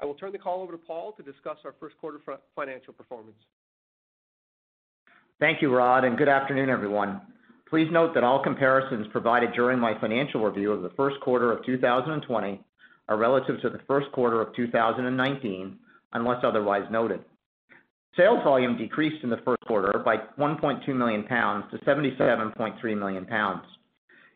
I 0.00 0.04
will 0.04 0.14
turn 0.14 0.32
the 0.32 0.38
call 0.38 0.62
over 0.62 0.72
to 0.72 0.78
Paul 0.78 1.12
to 1.12 1.22
discuss 1.22 1.56
our 1.64 1.74
first 1.80 1.96
quarter 1.98 2.20
financial 2.54 2.92
performance. 2.92 3.36
Thank 5.40 5.62
you, 5.62 5.74
Rod, 5.74 6.04
and 6.04 6.18
good 6.18 6.28
afternoon, 6.28 6.68
everyone. 6.68 7.20
Please 7.68 7.88
note 7.90 8.14
that 8.14 8.24
all 8.24 8.42
comparisons 8.42 9.06
provided 9.12 9.52
during 9.52 9.78
my 9.78 9.98
financial 10.00 10.42
review 10.44 10.72
of 10.72 10.82
the 10.82 10.90
first 10.90 11.20
quarter 11.20 11.52
of 11.52 11.64
2020 11.64 12.64
are 13.08 13.16
relative 13.16 13.60
to 13.60 13.70
the 13.70 13.80
first 13.86 14.10
quarter 14.12 14.40
of 14.40 14.54
2019, 14.54 15.78
unless 16.12 16.38
otherwise 16.42 16.84
noted. 16.90 17.24
Sales 18.16 18.42
volume 18.42 18.76
decreased 18.76 19.22
in 19.22 19.30
the 19.30 19.40
first 19.44 19.60
quarter 19.66 20.00
by 20.00 20.16
1.2 20.38 20.88
million 20.88 21.22
pounds 21.24 21.64
to 21.70 21.78
77.3 21.78 22.98
million 22.98 23.24
pounds. 23.24 23.64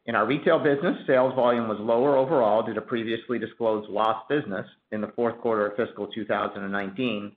In 0.06 0.16
our 0.16 0.26
retail 0.26 0.58
business, 0.58 0.96
sales 1.06 1.34
volume 1.34 1.68
was 1.68 1.78
lower 1.78 2.16
overall 2.16 2.64
due 2.64 2.74
to 2.74 2.80
previously 2.80 3.38
disclosed 3.38 3.88
lost 3.88 4.28
business 4.28 4.66
in 4.90 5.00
the 5.00 5.12
fourth 5.14 5.40
quarter 5.40 5.66
of 5.66 5.76
fiscal 5.76 6.08
2019, 6.08 7.32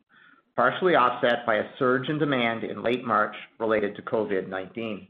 partially 0.55 0.95
offset 0.95 1.45
by 1.45 1.55
a 1.55 1.69
surge 1.77 2.09
in 2.09 2.17
demand 2.17 2.63
in 2.63 2.81
late 2.81 3.05
March 3.05 3.35
related 3.59 3.95
to 3.95 4.01
COVID-19. 4.01 5.07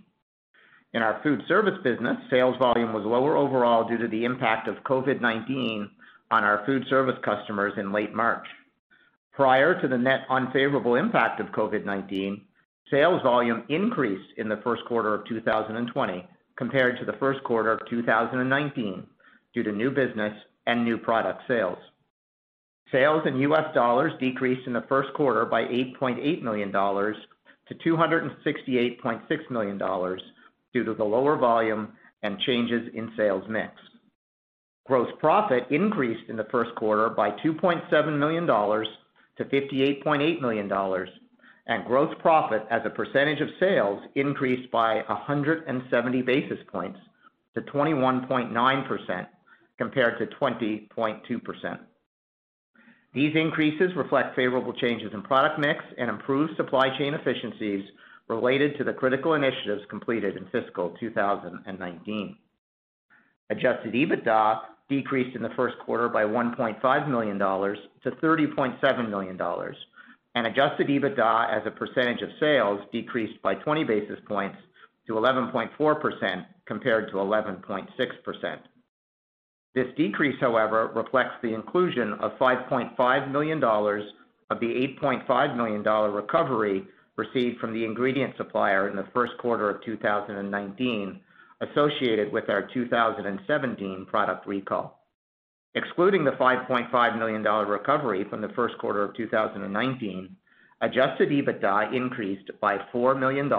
In 0.93 1.01
our 1.01 1.21
food 1.23 1.41
service 1.47 1.77
business, 1.83 2.17
sales 2.29 2.57
volume 2.57 2.93
was 2.93 3.05
lower 3.05 3.37
overall 3.37 3.87
due 3.87 3.97
to 3.97 4.07
the 4.07 4.25
impact 4.25 4.67
of 4.67 4.75
COVID-19 4.83 5.89
on 6.31 6.43
our 6.43 6.65
food 6.65 6.85
service 6.89 7.17
customers 7.23 7.73
in 7.77 7.91
late 7.91 8.13
March. 8.13 8.47
Prior 9.35 9.79
to 9.81 9.87
the 9.89 9.97
net 9.97 10.21
unfavorable 10.29 10.95
impact 10.95 11.41
of 11.41 11.47
COVID-19, 11.47 12.41
sales 12.89 13.21
volume 13.21 13.63
increased 13.67 14.31
in 14.37 14.47
the 14.47 14.61
first 14.63 14.83
quarter 14.85 15.13
of 15.13 15.27
2020 15.27 16.25
compared 16.57 16.97
to 16.99 17.05
the 17.05 17.17
first 17.19 17.43
quarter 17.43 17.69
of 17.69 17.81
2019 17.89 19.05
due 19.53 19.63
to 19.63 19.71
new 19.73 19.91
business 19.91 20.33
and 20.67 20.85
new 20.85 20.97
product 20.97 21.41
sales. 21.49 21.77
Sales 22.93 23.23
in 23.25 23.39
US 23.39 23.73
dollars 23.73 24.13
decreased 24.21 24.67
in 24.67 24.73
the 24.73 24.85
first 24.87 25.13
quarter 25.13 25.43
by 25.45 25.63
$8.8 25.63 26.41
million 26.41 26.71
to 26.71 27.75
$268.6 27.85 29.51
million 29.51 29.77
due 30.73 30.83
to 30.85 30.93
the 30.93 31.03
lower 31.03 31.35
volume 31.35 31.91
and 32.23 32.39
changes 32.39 32.89
in 32.93 33.11
sales 33.17 33.43
mix. 33.49 33.73
Gross 34.85 35.09
profit 35.19 35.63
increased 35.71 36.29
in 36.29 36.37
the 36.37 36.47
first 36.51 36.73
quarter 36.75 37.09
by 37.09 37.31
$2.7 37.31 38.17
million 38.17 38.47
to 39.37 39.45
$58.8 39.45 40.41
million, 40.41 40.71
and 41.67 41.85
gross 41.85 42.13
profit 42.19 42.63
as 42.69 42.81
a 42.85 42.89
percentage 42.89 43.41
of 43.41 43.49
sales 43.59 44.01
increased 44.15 44.71
by 44.71 44.95
170 45.07 46.21
basis 46.21 46.59
points 46.71 46.99
to 47.55 47.61
21.9% 47.61 49.27
compared 49.77 50.17
to 50.19 50.25
20.2%. 50.37 51.79
These 53.13 53.35
increases 53.35 53.95
reflect 53.95 54.35
favorable 54.35 54.73
changes 54.73 55.13
in 55.13 55.21
product 55.21 55.57
mix 55.57 55.83
and 55.97 56.09
improved 56.09 56.55
supply 56.57 56.95
chain 56.97 57.13
efficiencies 57.13 57.85
related 58.27 58.77
to 58.77 58.83
the 58.83 58.93
critical 58.93 59.35
initiatives 59.35 59.83
completed 59.89 60.35
in 60.35 60.45
fiscal 60.47 60.89
2019. 60.99 62.37
Adjusted 63.49 63.93
EBITDA 63.93 64.59
decreased 64.89 65.35
in 65.35 65.41
the 65.41 65.49
first 65.55 65.77
quarter 65.79 66.09
by 66.09 66.23
$1.5 66.23 67.09
million 67.09 67.39
to 67.39 68.11
$30.7 68.11 69.09
million, 69.09 69.39
and 70.35 70.47
adjusted 70.47 70.87
EBITDA 70.87 71.49
as 71.49 71.65
a 71.65 71.71
percentage 71.71 72.21
of 72.21 72.29
sales 72.39 72.81
decreased 72.91 73.41
by 73.41 73.55
20 73.55 73.83
basis 73.83 74.19
points 74.27 74.57
to 75.07 75.13
11.4% 75.13 76.45
compared 76.65 77.09
to 77.09 77.15
11.6%. 77.15 78.57
This 79.73 79.87
decrease, 79.97 80.39
however, 80.39 80.91
reflects 80.95 81.35
the 81.41 81.53
inclusion 81.53 82.13
of 82.21 82.31
$5.5 82.39 83.31
million 83.31 83.63
of 83.63 84.59
the 84.59 84.95
$8.5 85.01 85.57
million 85.57 85.83
recovery 86.13 86.85
received 87.17 87.59
from 87.59 87.73
the 87.73 87.83
ingredient 87.83 88.35
supplier 88.37 88.89
in 88.89 88.95
the 88.95 89.07
first 89.13 89.33
quarter 89.37 89.69
of 89.69 89.83
2019 89.83 91.19
associated 91.61 92.31
with 92.31 92.49
our 92.49 92.67
2017 92.73 94.05
product 94.09 94.47
recall. 94.47 95.01
Excluding 95.75 96.23
the 96.23 96.31
$5.5 96.31 97.19
million 97.19 97.43
recovery 97.43 98.25
from 98.29 98.41
the 98.41 98.49
first 98.55 98.77
quarter 98.77 99.03
of 99.03 99.15
2019, 99.15 100.35
adjusted 100.81 101.29
EBITDA 101.29 101.93
increased 101.93 102.49
by 102.61 102.77
$4 102.93 103.19
million 103.19 103.49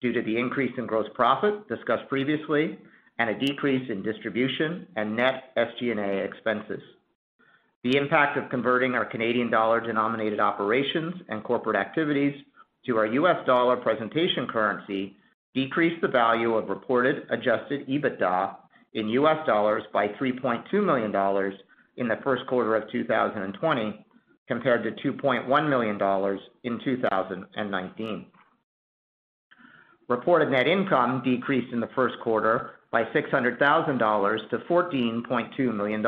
due 0.00 0.12
to 0.12 0.22
the 0.22 0.38
increase 0.38 0.72
in 0.78 0.86
gross 0.86 1.08
profit 1.14 1.68
discussed 1.68 2.08
previously 2.08 2.78
and 3.18 3.30
a 3.30 3.38
decrease 3.38 3.90
in 3.90 4.02
distribution 4.02 4.86
and 4.96 5.16
net 5.16 5.52
SG&A 5.56 6.24
expenses. 6.24 6.82
The 7.84 7.96
impact 7.96 8.36
of 8.36 8.50
converting 8.50 8.94
our 8.94 9.04
Canadian 9.04 9.50
dollar-denominated 9.50 10.40
operations 10.40 11.14
and 11.28 11.44
corporate 11.44 11.76
activities 11.76 12.34
to 12.86 12.96
our 12.96 13.06
US 13.06 13.44
dollar 13.44 13.76
presentation 13.76 14.46
currency 14.46 15.16
decreased 15.58 16.00
the 16.00 16.08
value 16.08 16.54
of 16.54 16.68
reported 16.68 17.26
adjusted 17.30 17.84
EBITDA 17.88 18.54
in 18.94 19.08
US 19.08 19.44
dollars 19.44 19.82
by 19.92 20.06
$3.2 20.06 20.72
million 20.84 21.12
in 21.96 22.06
the 22.06 22.16
first 22.22 22.46
quarter 22.46 22.76
of 22.76 22.88
2020 22.92 24.06
compared 24.46 24.84
to 24.84 25.12
$2.1 25.12 25.68
million 25.68 26.38
in 26.62 26.80
2019. 26.84 28.26
Reported 30.08 30.50
net 30.50 30.68
income 30.68 31.22
decreased 31.24 31.72
in 31.72 31.80
the 31.80 31.90
first 31.94 32.14
quarter 32.22 32.76
by 32.92 33.02
$600,000 33.04 34.50
to 34.50 34.58
$14.2 34.58 35.76
million, 35.76 36.06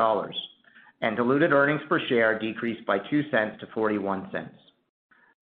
and 1.02 1.16
diluted 1.16 1.52
earnings 1.52 1.82
per 1.88 2.00
share 2.08 2.38
decreased 2.38 2.86
by 2.86 2.98
$0.02 2.98 3.58
to 3.58 3.66
$0.41. 3.66 4.48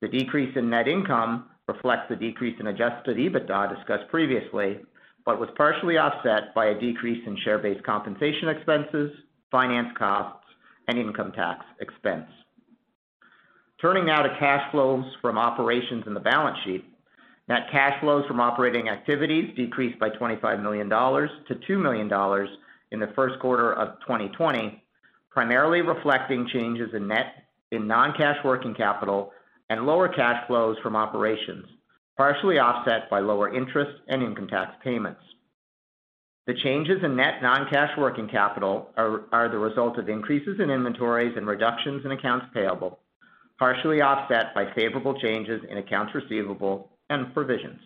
The 0.01 0.09
decrease 0.09 0.57
in 0.57 0.71
net 0.71 0.89
income 0.89 1.51
reflects 1.69 2.09
the 2.09 2.17
decrease 2.17 2.57
in 2.59 2.69
adjusted 2.69 3.17
EBITDA 3.17 3.77
discussed 3.77 4.09
previously, 4.11 4.79
but 5.25 5.39
was 5.39 5.51
partially 5.57 5.99
offset 5.99 6.55
by 6.55 6.67
a 6.67 6.81
decrease 6.81 7.23
in 7.27 7.37
share-based 7.45 7.85
compensation 7.85 8.49
expenses, 8.49 9.13
finance 9.51 9.89
costs, 9.99 10.47
and 10.89 10.99
income 10.99 11.33
tax 11.33 11.65
expense. 11.81 12.27
Turning 13.81 14.07
now 14.07 14.23
to 14.23 14.37
cash 14.39 14.69
flows 14.73 15.05
from 15.21 15.39
operations 15.39 16.05
in 16.07 16.15
the 16.15 16.21
balance 16.21 16.59
sheet. 16.65 16.85
Net 17.49 17.69
cash 17.71 18.01
flows 18.01 18.27
from 18.27 18.41
operating 18.41 18.89
activities 18.89 19.55
decreased 19.55 19.99
by 19.99 20.11
$25 20.11 20.63
million 20.63 20.89
to 20.89 21.55
$2 21.55 21.81
million 21.81 22.49
in 22.91 23.01
the 23.01 23.13
first 23.15 23.39
quarter 23.39 23.75
of 23.75 24.01
2020, 24.01 24.83
primarily 25.31 25.83
reflecting 25.83 26.49
changes 26.53 26.89
in 26.95 27.07
net 27.07 27.45
in 27.71 27.87
non-cash 27.87 28.39
working 28.45 28.75
capital 28.75 29.31
and 29.71 29.87
lower 29.87 30.09
cash 30.09 30.47
flows 30.47 30.77
from 30.83 30.97
operations, 30.97 31.67
partially 32.17 32.59
offset 32.59 33.09
by 33.11 33.21
lower 33.21 33.55
interest 33.55 34.01
and 34.09 34.23
income 34.23 34.49
tax 34.49 34.75
payments. 34.83 35.21
The 36.47 36.55
changes 36.55 37.05
in 37.05 37.15
net 37.15 37.43
non-cash 37.43 37.91
working 37.99 38.27
capital 38.29 38.91
are 38.97 39.49
the 39.51 39.59
result 39.59 39.99
of 39.99 40.09
increases 40.09 40.61
in 40.61 40.71
inventories 40.71 41.37
and 41.37 41.47
reductions 41.47 42.05
in 42.07 42.13
accounts 42.13 42.47
payable, 42.55 43.01
partially 43.59 44.01
offset 44.01 44.55
by 44.55 44.73
favorable 44.75 45.21
changes 45.21 45.61
in 45.69 45.77
accounts 45.77 46.15
receivable 46.15 46.91
and 47.11 47.35
provisions. 47.35 47.81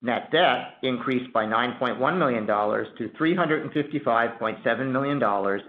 Net 0.00 0.30
debt 0.32 0.78
increased 0.82 1.32
by 1.32 1.44
$9.1 1.44 2.18
million 2.18 2.46
to 2.46 3.08
$355.7 3.20 4.90
million 4.90 5.22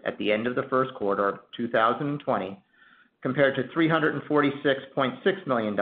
at 0.05 0.17
the 0.17 0.31
end 0.31 0.47
of 0.47 0.55
the 0.55 0.63
first 0.69 0.93
quarter 0.95 1.27
of 1.27 1.39
2020, 1.57 2.59
compared 3.23 3.55
to 3.55 3.63
$346.6 3.75 5.47
million 5.47 5.79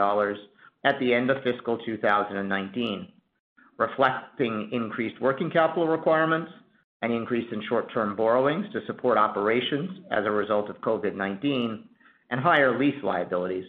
at 0.84 0.98
the 1.00 1.12
end 1.12 1.28
of 1.28 1.42
fiscal 1.42 1.76
2019, 1.78 3.08
reflecting 3.76 4.68
increased 4.72 5.20
working 5.20 5.50
capital 5.50 5.88
requirements, 5.88 6.50
an 7.02 7.10
increase 7.10 7.52
in 7.52 7.60
short-term 7.68 8.14
borrowings 8.14 8.64
to 8.72 8.86
support 8.86 9.18
operations 9.18 9.90
as 10.12 10.24
a 10.24 10.30
result 10.30 10.70
of 10.70 10.80
COVID-19, 10.82 11.82
and 12.30 12.40
higher 12.40 12.78
lease 12.78 13.02
liabilities, 13.02 13.66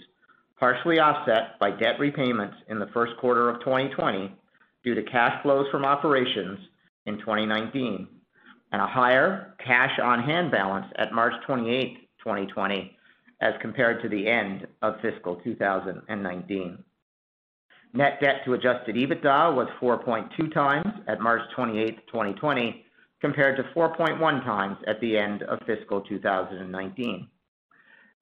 partially 0.59 0.99
offset 0.99 1.59
by 1.59 1.71
debt 1.71 1.99
repayments 1.99 2.55
in 2.69 2.77
the 2.77 2.89
first 2.93 3.17
quarter 3.17 3.49
of 3.49 3.59
2020 3.61 4.31
due 4.83 4.93
to 4.93 5.03
cash 5.03 5.41
flows 5.41 5.65
from 5.71 5.83
operations 5.83 6.59
in 7.07 7.17
2019, 7.17 8.07
and 8.71 8.81
a 8.81 8.87
higher 8.87 9.55
cash 9.65 9.97
on 10.01 10.21
hand 10.21 10.51
balance 10.51 10.85
at 10.97 11.11
March 11.11 11.33
28, 11.47 12.07
2020, 12.19 12.95
as 13.43 13.53
compared 13.59 14.01
to 14.01 14.07
the 14.07 14.25
end 14.25 14.65
of 14.81 14.95
fiscal 15.01 15.35
2019. 15.35 16.77
Net 17.93 18.19
debt 18.21 18.38
to 18.45 18.53
adjusted 18.53 18.95
EBITDA 18.95 19.53
was 19.53 19.67
4.2 19.81 20.53
times 20.53 20.88
at 21.07 21.19
March 21.19 21.41
28, 21.53 22.07
2020, 22.07 22.85
compared 23.19 23.57
to 23.57 23.63
4.1 23.75 24.43
times 24.45 24.77
at 24.88 25.00
the 25.01 25.17
end 25.17 25.43
of 25.43 25.59
fiscal 25.67 26.00
2019. 26.00 27.27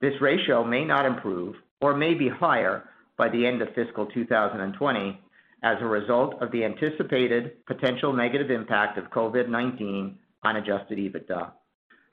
This 0.01 0.19
ratio 0.19 0.63
may 0.63 0.83
not 0.83 1.05
improve 1.05 1.55
or 1.81 1.95
may 1.95 2.15
be 2.15 2.27
higher 2.27 2.89
by 3.15 3.29
the 3.29 3.45
end 3.45 3.61
of 3.61 3.73
fiscal 3.75 4.07
2020 4.07 5.21
as 5.61 5.77
a 5.81 5.85
result 5.85 6.41
of 6.41 6.51
the 6.51 6.65
anticipated 6.65 7.63
potential 7.67 8.11
negative 8.11 8.49
impact 8.49 8.97
of 8.97 9.11
COVID-19 9.11 10.15
on 10.43 10.55
adjusted 10.55 10.97
EBITDA. 10.97 11.51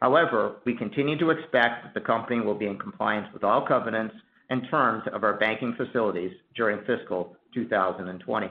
However, 0.00 0.56
we 0.64 0.76
continue 0.76 1.18
to 1.18 1.30
expect 1.30 1.84
that 1.84 1.94
the 1.94 2.00
company 2.00 2.40
will 2.40 2.54
be 2.54 2.66
in 2.66 2.78
compliance 2.78 3.26
with 3.32 3.44
all 3.44 3.66
covenants 3.66 4.14
and 4.50 4.66
terms 4.70 5.02
of 5.12 5.24
our 5.24 5.34
banking 5.34 5.74
facilities 5.76 6.32
during 6.54 6.84
fiscal 6.84 7.36
2020. 7.54 8.48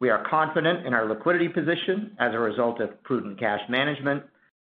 We 0.00 0.10
are 0.10 0.28
confident 0.28 0.86
in 0.86 0.94
our 0.94 1.08
liquidity 1.08 1.48
position 1.48 2.16
as 2.18 2.34
a 2.34 2.38
result 2.38 2.80
of 2.80 3.02
prudent 3.02 3.38
cash 3.38 3.60
management 3.68 4.22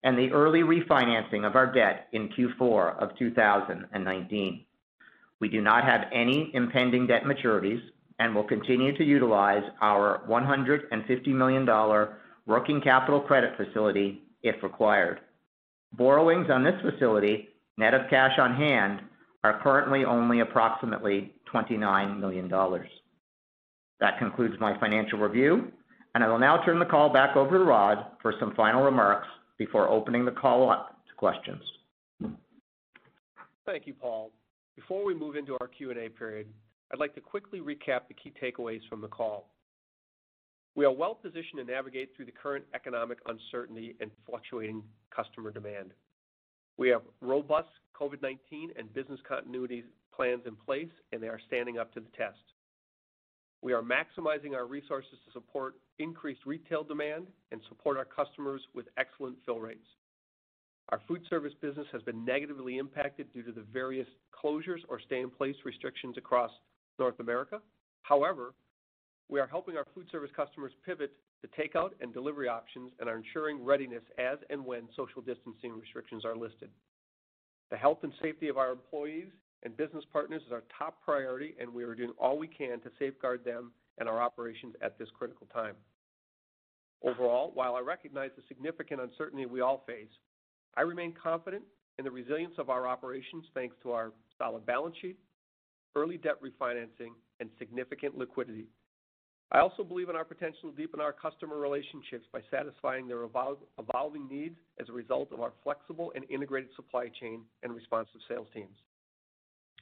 and 0.03 0.17
the 0.17 0.31
early 0.31 0.61
refinancing 0.61 1.47
of 1.47 1.55
our 1.55 1.71
debt 1.71 2.07
in 2.13 2.29
Q4 2.29 2.97
of 2.99 3.17
2019. 3.17 4.65
We 5.39 5.49
do 5.49 5.61
not 5.61 5.83
have 5.83 6.07
any 6.13 6.51
impending 6.53 7.07
debt 7.07 7.23
maturities 7.23 7.81
and 8.19 8.33
will 8.33 8.43
continue 8.43 8.95
to 8.97 9.03
utilize 9.03 9.63
our 9.81 10.21
$150 10.29 11.27
million 11.27 12.07
working 12.45 12.81
capital 12.81 13.19
credit 13.19 13.57
facility 13.57 14.21
if 14.43 14.61
required. 14.61 15.19
Borrowings 15.97 16.47
on 16.49 16.63
this 16.63 16.79
facility, 16.81 17.49
net 17.77 17.93
of 17.93 18.09
cash 18.09 18.37
on 18.37 18.55
hand, 18.55 19.01
are 19.43 19.61
currently 19.61 20.03
only 20.05 20.39
approximately 20.39 21.33
$29 21.53 22.19
million. 22.19 22.49
That 23.99 24.17
concludes 24.19 24.55
my 24.59 24.77
financial 24.79 25.19
review, 25.19 25.71
and 26.13 26.23
I 26.23 26.27
will 26.27 26.39
now 26.39 26.63
turn 26.65 26.79
the 26.79 26.85
call 26.85 27.13
back 27.13 27.35
over 27.35 27.57
to 27.57 27.63
Rod 27.63 28.05
for 28.21 28.33
some 28.39 28.53
final 28.55 28.83
remarks 28.83 29.27
before 29.57 29.89
opening 29.89 30.25
the 30.25 30.31
call 30.31 30.69
up 30.69 30.97
to 31.07 31.13
questions. 31.15 31.61
Thank 33.65 33.87
you, 33.87 33.93
Paul. 33.93 34.31
Before 34.75 35.05
we 35.05 35.13
move 35.13 35.35
into 35.35 35.57
our 35.61 35.67
Q&A 35.67 36.09
period, 36.09 36.47
I'd 36.91 36.99
like 36.99 37.15
to 37.15 37.21
quickly 37.21 37.59
recap 37.59 38.01
the 38.07 38.13
key 38.13 38.33
takeaways 38.41 38.81
from 38.89 39.01
the 39.01 39.07
call. 39.07 39.49
We 40.75 40.83
are 40.83 40.91
well 40.91 41.15
positioned 41.15 41.57
to 41.57 41.63
navigate 41.63 42.15
through 42.15 42.25
the 42.25 42.33
current 42.33 42.65
economic 42.73 43.19
uncertainty 43.27 43.95
and 44.01 44.11
fluctuating 44.29 44.83
customer 45.09 45.49
demand. 45.51 45.91
We 46.77 46.89
have 46.89 47.01
robust 47.21 47.69
COVID-19 47.99 48.77
and 48.77 48.93
business 48.93 49.19
continuity 49.27 49.85
plans 50.13 50.41
in 50.45 50.55
place, 50.57 50.89
and 51.13 51.23
they 51.23 51.27
are 51.27 51.39
standing 51.47 51.77
up 51.77 51.93
to 51.93 52.01
the 52.01 52.09
test. 52.17 52.37
We 53.61 53.71
are 53.71 53.81
maximizing 53.81 54.53
our 54.53 54.65
resources 54.65 55.17
to 55.25 55.31
support 55.31 55.75
increased 55.97 56.41
retail 56.45 56.83
demand 56.83 57.27
and 57.51 57.61
support 57.69 57.97
our 57.97 58.05
customers 58.05 58.61
with 58.73 58.85
excellent 58.97 59.37
fill 59.45 59.59
rates. 59.59 59.87
Our 60.89 61.01
food 61.07 61.21
service 61.29 61.53
business 61.61 61.87
has 61.93 62.03
been 62.03 62.23
negatively 62.25 62.77
impacted 62.77 63.31
due 63.33 63.43
to 63.43 63.51
the 63.51 63.65
various 63.73 64.07
closures 64.31 64.81
or 64.89 64.99
stay-in-place 64.99 65.55
restrictions 65.63 66.17
across 66.17 66.51
North 66.99 67.19
America. 67.19 67.59
However, 68.03 68.53
we 69.29 69.39
are 69.39 69.47
helping 69.47 69.77
our 69.77 69.85
food 69.93 70.07
service 70.11 70.31
customers 70.35 70.71
pivot 70.85 71.11
to 71.41 71.61
takeout 71.61 71.91
and 72.01 72.13
delivery 72.13 72.47
options 72.47 72.91
and 72.99 73.09
are 73.09 73.17
ensuring 73.17 73.63
readiness 73.63 74.03
as 74.17 74.37
and 74.49 74.63
when 74.63 74.87
social 74.95 75.21
distancing 75.21 75.79
restrictions 75.79 76.25
are 76.25 76.35
lifted. 76.35 76.69
The 77.71 77.77
health 77.77 77.99
and 78.03 78.13
safety 78.21 78.47
of 78.47 78.57
our 78.57 78.71
employees 78.71 79.27
and 79.63 79.75
business 79.75 80.03
partners 80.13 80.43
is 80.45 80.51
our 80.51 80.63
top 80.77 81.01
priority, 81.03 81.55
and 81.59 81.73
we 81.73 81.83
are 81.83 81.95
doing 81.95 82.13
all 82.19 82.37
we 82.37 82.47
can 82.47 82.79
to 82.81 82.91
safeguard 82.99 83.43
them 83.43 83.71
and 83.97 84.07
our 84.07 84.21
operations 84.21 84.75
at 84.81 84.99
this 84.99 85.09
critical 85.17 85.47
time. 85.53 85.75
Overall, 87.03 87.51
while 87.53 87.75
I 87.75 87.81
recognize 87.81 88.31
the 88.35 88.43
significant 88.47 89.01
uncertainty 89.01 89.45
we 89.45 89.61
all 89.61 89.83
face, 89.87 90.09
I 90.77 90.81
remain 90.81 91.13
confident 91.21 91.63
in 91.97 92.05
the 92.05 92.11
resilience 92.11 92.55
of 92.57 92.69
our 92.69 92.87
operations, 92.87 93.45
thanks 93.53 93.75
to 93.83 93.91
our 93.91 94.11
solid 94.37 94.65
balance 94.65 94.95
sheet, 95.01 95.17
early 95.95 96.17
debt 96.17 96.35
refinancing, 96.43 97.13
and 97.39 97.49
significant 97.57 98.17
liquidity. 98.17 98.65
I 99.51 99.59
also 99.59 99.83
believe 99.83 100.09
in 100.09 100.15
our 100.15 100.25
potential 100.25 100.71
to 100.71 100.75
deepen 100.75 100.99
our 100.99 101.13
customer 101.13 101.57
relationships 101.57 102.25
by 102.33 102.41
satisfying 102.49 103.07
their 103.07 103.23
evolving 103.23 104.27
needs 104.27 104.57
as 104.81 104.89
a 104.89 104.93
result 104.93 105.31
of 105.31 105.39
our 105.39 105.53
flexible 105.63 106.11
and 106.15 106.25
integrated 106.29 106.69
supply 106.75 107.09
chain 107.19 107.41
and 107.63 107.73
responsive 107.73 108.21
sales 108.27 108.47
teams. 108.53 108.75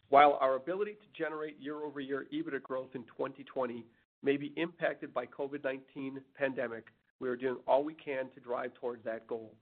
While 0.10 0.38
our 0.42 0.56
ability 0.56 0.94
to 0.94 1.18
generate 1.18 1.60
year-over-year 1.60 2.28
EBITDA 2.32 2.62
growth 2.62 2.90
in 2.94 3.04
2020 3.04 3.86
may 4.22 4.38
be 4.38 4.54
impacted 4.58 5.14
by 5.14 5.26
COVID-19 5.26 6.18
pandemic, 6.36 6.88
we 7.20 7.30
are 7.30 7.36
doing 7.36 7.58
all 7.66 7.84
we 7.84 7.94
can 7.94 8.30
to 8.36 8.40
drive 8.42 8.74
towards 8.76 9.04
that 9.06 9.26
goal. 9.28 9.56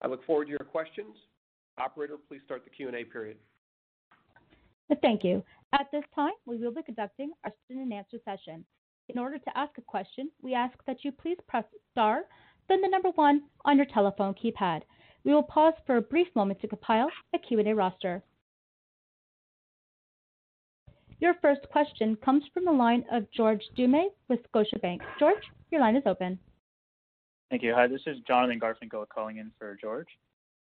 I 0.00 0.06
look 0.06 0.24
forward 0.24 0.44
to 0.44 0.50
your 0.50 0.60
questions. 0.60 1.16
Operator, 1.76 2.16
please 2.28 2.40
start 2.44 2.64
the 2.64 2.70
Q&A 2.70 3.04
period. 3.04 3.36
Thank 5.02 5.22
you. 5.22 5.44
At 5.74 5.86
this 5.92 6.04
time, 6.14 6.32
we 6.46 6.56
will 6.56 6.72
be 6.72 6.82
conducting 6.82 7.32
a 7.44 7.50
question 7.50 7.82
and 7.82 7.92
answer 7.92 8.18
session. 8.24 8.64
In 9.08 9.18
order 9.18 9.38
to 9.38 9.58
ask 9.58 9.76
a 9.78 9.82
question, 9.82 10.30
we 10.42 10.54
ask 10.54 10.76
that 10.86 11.04
you 11.04 11.12
please 11.12 11.38
press 11.46 11.64
star, 11.92 12.22
then 12.68 12.82
the 12.82 12.88
number 12.88 13.10
one 13.10 13.42
on 13.64 13.76
your 13.76 13.86
telephone 13.86 14.34
keypad. 14.34 14.82
We 15.24 15.32
will 15.32 15.42
pause 15.42 15.74
for 15.86 15.96
a 15.96 16.02
brief 16.02 16.28
moment 16.34 16.60
to 16.60 16.68
compile 16.68 17.10
a 17.34 17.38
Q&A 17.38 17.74
roster. 17.74 18.22
Your 21.20 21.34
first 21.42 21.62
question 21.72 22.16
comes 22.24 22.44
from 22.52 22.64
the 22.64 22.72
line 22.72 23.04
of 23.10 23.30
George 23.32 23.62
Doumet 23.76 24.10
with 24.28 24.40
Scotiabank. 24.52 25.00
George, 25.18 25.42
your 25.70 25.80
line 25.80 25.96
is 25.96 26.04
open. 26.06 26.38
Thank 27.50 27.62
you. 27.62 27.74
Hi, 27.74 27.86
this 27.86 28.02
is 28.06 28.18
Jonathan 28.26 28.60
Garfinkel 28.60 29.08
calling 29.08 29.38
in 29.38 29.50
for 29.58 29.76
George. 29.80 30.08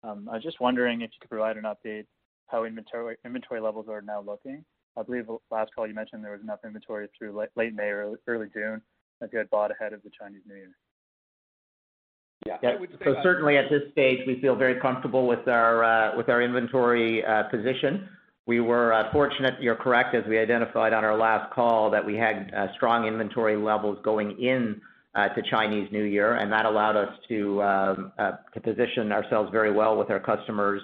Um, 0.03 0.29
I 0.31 0.35
was 0.35 0.43
just 0.43 0.61
wondering 0.61 1.03
if 1.03 1.11
you 1.13 1.19
could 1.21 1.31
provide 1.31 1.57
an 1.57 1.65
update 1.65 2.07
how 2.47 2.65
inventory 2.65 3.61
levels 3.61 3.87
are 3.89 4.03
now 4.03 4.21
looking. 4.21 4.65
I 4.97 5.03
believe 5.03 5.27
the 5.27 5.39
last 5.51 5.75
call 5.75 5.87
you 5.87 5.95
mentioned 5.95 6.25
there 6.25 6.33
was 6.33 6.43
enough 6.43 6.61
inventory 6.65 7.09
through 7.17 7.39
late 7.57 7.75
May 7.75 7.85
or 7.85 8.19
early 8.27 8.49
June 8.53 8.83
that 9.21 9.33
you 9.33 9.39
had 9.39 9.51
bought 9.51 9.71
ahead 9.71 9.93
of 9.93 10.03
the 10.03 10.11
Chinese 10.19 10.43
New 10.47 10.57
Year. 10.57 10.77
Yeah. 12.47 12.57
So 13.05 13.17
certainly 13.23 13.59
at 13.59 13.67
this 13.71 13.83
stage, 13.93 14.21
we 14.27 14.41
feel 14.41 14.57
very 14.57 14.81
comfortable 14.81 15.27
with 15.27 15.47
our 15.47 15.85
uh, 15.85 16.41
inventory 16.41 17.25
uh, 17.25 17.45
position. 17.45 18.09
We 18.47 18.61
were 18.61 18.95
uh, 18.95 19.13
fortunate, 19.13 19.61
you're 19.61 19.77
correct, 19.77 20.15
as 20.15 20.25
we 20.27 20.39
identified 20.39 20.95
on 20.95 21.05
our 21.05 21.17
last 21.17 21.53
call, 21.53 21.91
that 21.91 22.05
we 22.05 22.17
had 22.17 22.51
strong 22.75 23.07
inventory 23.07 23.57
levels 23.57 23.99
going 24.03 24.41
in 24.41 24.81
to 25.15 25.43
Chinese 25.51 25.89
New 25.93 26.05
Year, 26.05 26.37
and 26.37 26.51
that 26.51 26.65
allowed 26.65 26.97
us 26.97 27.13
to 27.29 27.63
um, 27.63 28.13
position 28.63 29.13
ourselves 29.13 29.51
very 29.53 29.71
well 29.71 29.97
with 29.97 30.11
our 30.11 30.21
customers 30.21 30.81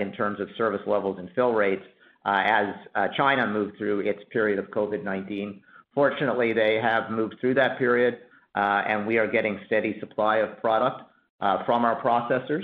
in 0.00 0.12
terms 0.12 0.40
of 0.40 0.48
service 0.58 0.82
levels 0.86 1.18
and 1.18 1.30
fill 1.34 1.52
rates 1.52 1.84
Uh, 2.24 2.42
as 2.44 2.66
uh, 2.94 3.08
China 3.16 3.46
moved 3.48 3.76
through 3.76 4.00
its 4.00 4.20
period 4.30 4.58
of 4.58 4.66
COVID-19. 4.66 5.60
Fortunately, 5.92 6.52
they 6.52 6.78
have 6.80 7.10
moved 7.10 7.34
through 7.40 7.54
that 7.54 7.78
period, 7.78 8.18
uh, 8.54 8.82
and 8.86 9.06
we 9.06 9.18
are 9.18 9.26
getting 9.26 9.58
steady 9.66 9.98
supply 9.98 10.36
of 10.36 10.60
product 10.60 11.02
from 11.66 11.84
our 11.84 12.00
processors 12.00 12.62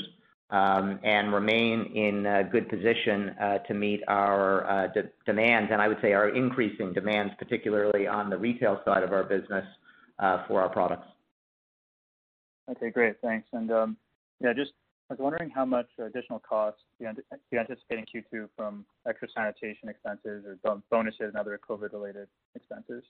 um, 0.51 1.01
and 1.03 1.35
remain 1.35 1.87
in 1.97 2.25
a 2.25 2.44
good 2.44 2.68
position 2.68 3.35
to 3.66 3.75
meet 3.75 4.01
our 4.07 4.92
demands, 5.27 5.71
and 5.73 5.83
I 5.83 5.88
would 5.88 5.99
say 6.01 6.12
our 6.12 6.29
increasing 6.29 6.92
demands, 6.92 7.35
particularly 7.38 8.07
on 8.07 8.31
the 8.31 8.38
retail 8.38 8.81
side 8.85 9.03
of 9.03 9.12
our 9.12 9.25
business 9.25 9.64
for 10.47 10.62
our 10.62 10.68
products. 10.68 11.09
Okay, 12.71 12.90
great. 12.90 13.16
Thanks. 13.21 13.49
Um, 13.53 13.97
yeah, 14.40 14.53
just 14.53 14.73
I 15.11 15.14
was 15.14 15.21
wondering 15.21 15.49
how 15.49 15.64
much 15.64 15.88
additional 15.99 16.38
costs 16.38 16.83
you 17.01 17.09
anticipate 17.59 17.99
in 17.99 18.05
Q2 18.05 18.49
from 18.55 18.85
extra 19.09 19.29
sanitation 19.35 19.88
expenses 19.88 20.44
or 20.44 20.83
bonuses 20.90 21.21
and 21.21 21.37
other 21.37 21.59
COVID-related 21.66 22.29
expenses? 22.55 23.05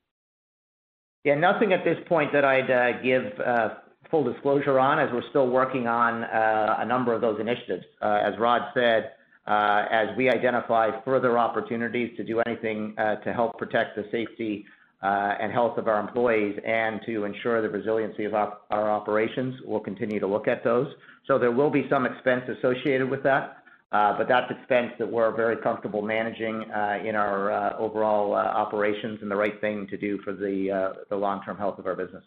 Yeah, 1.24 1.34
nothing 1.34 1.72
at 1.72 1.84
this 1.84 1.98
point 2.08 2.32
that 2.32 2.44
I'd 2.44 2.70
uh, 2.70 3.02
give 3.02 3.24
uh, 3.44 3.68
full 4.12 4.32
disclosure 4.32 4.78
on, 4.78 5.00
as 5.00 5.08
we're 5.12 5.28
still 5.30 5.48
working 5.48 5.88
on 5.88 6.22
uh, 6.22 6.76
a 6.78 6.86
number 6.86 7.12
of 7.12 7.20
those 7.20 7.40
initiatives. 7.40 7.84
As 8.00 8.38
Rod 8.38 8.70
said, 8.74 9.10
as 9.48 10.16
we 10.16 10.30
identify 10.30 10.90
further 11.04 11.36
opportunities 11.36 12.16
to 12.16 12.22
do 12.22 12.40
anything 12.46 12.94
to 12.96 13.32
help 13.32 13.58
protect 13.58 13.96
the 13.96 14.04
safety 14.12 14.64
Uh, 15.00 15.36
and 15.40 15.52
health 15.52 15.78
of 15.78 15.86
our 15.86 16.00
employees 16.00 16.58
and 16.66 17.00
to 17.06 17.22
ensure 17.22 17.62
the 17.62 17.68
resiliency 17.68 18.24
of 18.24 18.34
our 18.34 18.90
operations, 18.90 19.54
we'll 19.64 19.78
continue 19.78 20.18
to 20.18 20.26
look 20.26 20.48
at 20.48 20.64
those. 20.64 20.88
So 21.28 21.38
there 21.38 21.52
will 21.52 21.70
be 21.70 21.86
some 21.88 22.04
expense 22.04 22.42
associated 22.58 23.08
with 23.08 23.22
that, 23.22 23.58
uh, 23.92 24.18
but 24.18 24.26
that's 24.26 24.50
expense 24.50 24.90
that 24.98 25.08
we're 25.08 25.30
very 25.36 25.56
comfortable 25.58 26.02
managing 26.02 26.68
uh, 26.72 26.98
in 27.04 27.14
our 27.14 27.78
overall 27.78 28.34
operations 28.34 29.20
and 29.22 29.30
the 29.30 29.36
right 29.36 29.60
thing 29.60 29.86
to 29.86 29.96
do 29.96 30.18
for 30.24 30.32
the 30.32 31.06
long-term 31.12 31.56
health 31.56 31.78
of 31.78 31.86
our 31.86 31.94
business. 31.94 32.24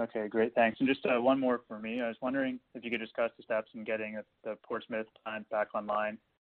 Okay, 0.00 0.28
great. 0.28 0.54
Thanks. 0.54 0.80
And 0.80 0.88
just 0.88 1.00
one 1.04 1.38
more 1.38 1.60
for 1.68 1.78
me. 1.78 2.00
I 2.00 2.08
was 2.08 2.16
wondering 2.22 2.58
if 2.74 2.82
you 2.84 2.90
could 2.90 3.00
discuss 3.00 3.32
the 3.36 3.42
steps 3.42 3.68
in 3.74 3.84
getting 3.84 4.18
the 4.44 4.56
Portsmouth 4.66 5.08
plant 5.22 5.46
back 5.50 5.74
online 5.74 6.16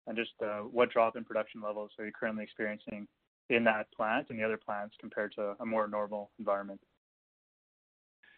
and 0.07 0.15
just 0.15 0.33
what 0.71 0.91
drop 0.91 1.17
in 1.17 1.25
production 1.25 1.63
levels 1.63 1.91
are 1.99 2.05
you 2.05 2.13
currently 2.13 2.45
experiencing 2.45 3.09
in 3.51 3.65
that 3.65 3.91
plant 3.93 4.27
and 4.31 4.39
the 4.39 4.45
other 4.45 4.57
plants 4.59 4.95
compared 5.01 5.33
to 5.35 5.55
a 5.61 5.67
more 5.67 5.89
normal 5.89 6.31
environment? 6.39 6.81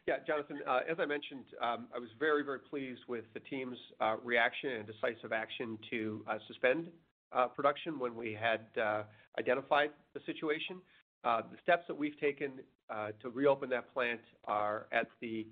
Yeah, 0.07 0.17
Jonathan, 0.27 0.59
uh, 0.67 0.81
as 0.91 0.97
I 0.99 1.07
mentioned, 1.07 1.45
um, 1.63 1.87
I 1.95 1.99
was 1.99 2.09
very 2.19 2.43
very 2.43 2.59
pleased 2.59 3.03
with 3.07 3.25
the 3.35 3.41
team's 3.41 3.77
uh, 4.01 4.17
reaction 4.25 4.71
and 4.71 4.87
decisive 4.87 5.33
action 5.33 5.79
to 5.91 6.25
uh, 6.29 6.39
suspend 6.49 6.89
production 7.55 7.97
when 8.01 8.17
we 8.17 8.33
had 8.33 8.61
identified 9.39 9.91
the 10.15 10.21
situation. 10.27 10.79
The 11.23 11.45
steps 11.63 11.85
that 11.87 11.97
we've 11.97 12.19
taken 12.19 12.55
to 13.23 13.31
reopen 13.31 13.71
that 13.71 13.93
plant 13.95 14.21
are 14.47 14.89
at 14.91 15.07
the 15.21 15.47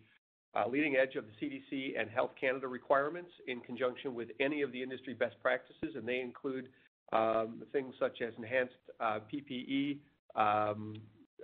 leading 0.69 0.97
edge 0.97 1.15
of 1.15 1.25
the 1.27 1.47
CDC 1.47 2.01
and 2.01 2.11
Health 2.11 2.33
Canada 2.41 2.67
requirements 2.67 3.31
in 3.47 3.61
conjunction 3.61 4.13
with 4.13 4.31
any 4.41 4.63
of 4.63 4.73
the 4.73 4.83
industry 4.83 5.15
best 5.15 5.37
practices, 5.41 5.95
and 5.95 6.09
they 6.09 6.19
include 6.19 6.69
Um, 7.11 7.63
things 7.73 7.95
such 7.99 8.21
as 8.21 8.35
enhanced 8.37 8.75
uh, 9.01 9.21
PPE, 9.33 9.99
um, 10.37 10.95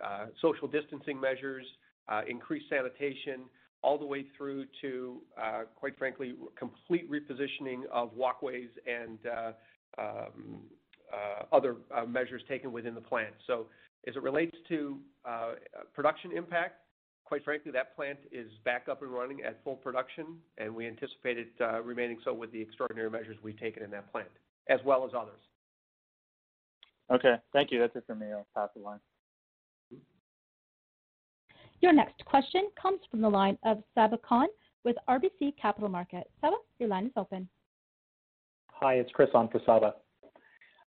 uh, 0.05 0.27
social 0.43 0.69
distancing 0.69 1.19
measures, 1.19 1.65
uh, 2.09 2.21
increased 2.29 2.67
sanitation, 2.69 3.45
all 3.83 3.97
the 3.97 4.05
way 4.05 4.27
through 4.37 4.67
to, 4.83 5.21
quite 5.77 5.97
frankly, 5.99 6.35
complete 6.59 7.11
repositioning 7.11 7.83
of 7.93 8.13
walkways 8.15 8.69
and 8.87 9.19
um, 9.99 10.61
other 11.53 11.77
measures 12.09 12.43
taken 12.49 12.73
within 12.73 12.95
the 12.95 13.01
plant. 13.01 13.35
So 13.47 13.67
as 14.09 14.17
it 14.17 14.23
relates 14.23 14.57
to 14.69 14.99
production 15.93 16.33
impact, 16.33 16.77
quite 17.25 17.45
frankly, 17.45 17.73
that 17.73 17.95
plant 17.95 18.19
is 18.33 18.49
back 18.65 18.89
up 18.91 19.03
and 19.03 19.11
running 19.11 19.43
at 19.43 19.63
full 19.65 19.77
production, 19.77 20.39
and 20.57 20.75
we 20.75 20.87
anticipate 20.87 21.37
it 21.37 21.49
remaining 21.85 22.19
so 22.25 22.33
with 22.33 22.53
the 22.53 22.61
extraordinary 22.61 23.11
measures 23.11 23.37
we've 23.43 23.59
taken 23.61 23.83
in 23.83 23.91
that 23.91 24.11
plant, 24.11 24.29
as 24.69 24.81
well 24.85 25.05
as 25.05 25.13
others. 25.15 25.41
Okay. 27.13 27.35
Thank 27.53 27.71
you. 27.71 27.81
That's 27.81 27.95
it 27.97 28.05
for 28.07 28.15
me. 28.15 28.27
I'll 28.33 28.47
pass 28.55 28.71
the 28.75 28.83
line. 28.83 29.01
Your 31.81 31.93
next 31.93 32.25
question 32.25 32.63
comes 32.81 33.01
from 33.11 33.21
the 33.21 33.29
line 33.29 33.59
of 33.65 33.83
Sabahat 33.97 34.23
Khan 34.23 34.47
with 34.85 34.97
RBC 35.09 35.55
Capital 35.61 35.89
Markets. 35.89 36.31
Saba, 36.41 36.57
your 36.79 36.89
line 36.89 37.07
is 37.07 37.13
open. 37.17 37.49
Hi, 38.69 38.95
it's 38.95 39.11
Chris 39.13 39.29
on 39.35 39.49
for 39.49 39.61
Saba. 39.67 39.95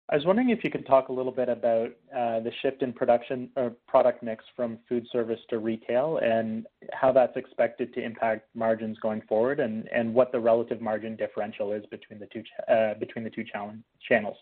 I 0.09 0.15
was 0.15 0.25
wondering 0.25 0.49
if 0.49 0.63
you 0.63 0.69
could 0.69 0.85
talk 0.85 1.07
a 1.07 1.13
little 1.13 1.31
bit 1.31 1.47
about 1.47 1.87
uh, 2.15 2.41
the 2.41 2.51
shift 2.61 2.83
in 2.83 2.91
production 2.91 3.49
or 3.55 3.71
product 3.87 4.21
mix 4.21 4.43
from 4.55 4.77
food 4.87 5.07
service 5.11 5.39
to 5.49 5.59
retail 5.59 6.19
and 6.21 6.67
how 6.91 7.11
that's 7.13 7.37
expected 7.37 7.93
to 7.93 8.03
impact 8.03 8.49
margins 8.53 8.99
going 8.99 9.21
forward 9.29 9.61
and 9.61 9.87
and 9.93 10.13
what 10.13 10.31
the 10.33 10.39
relative 10.39 10.81
margin 10.81 11.15
differential 11.15 11.71
is 11.71 11.83
between 11.89 12.19
the 12.19 12.27
two 12.27 12.43
uh, 12.67 12.93
channels. 14.07 14.37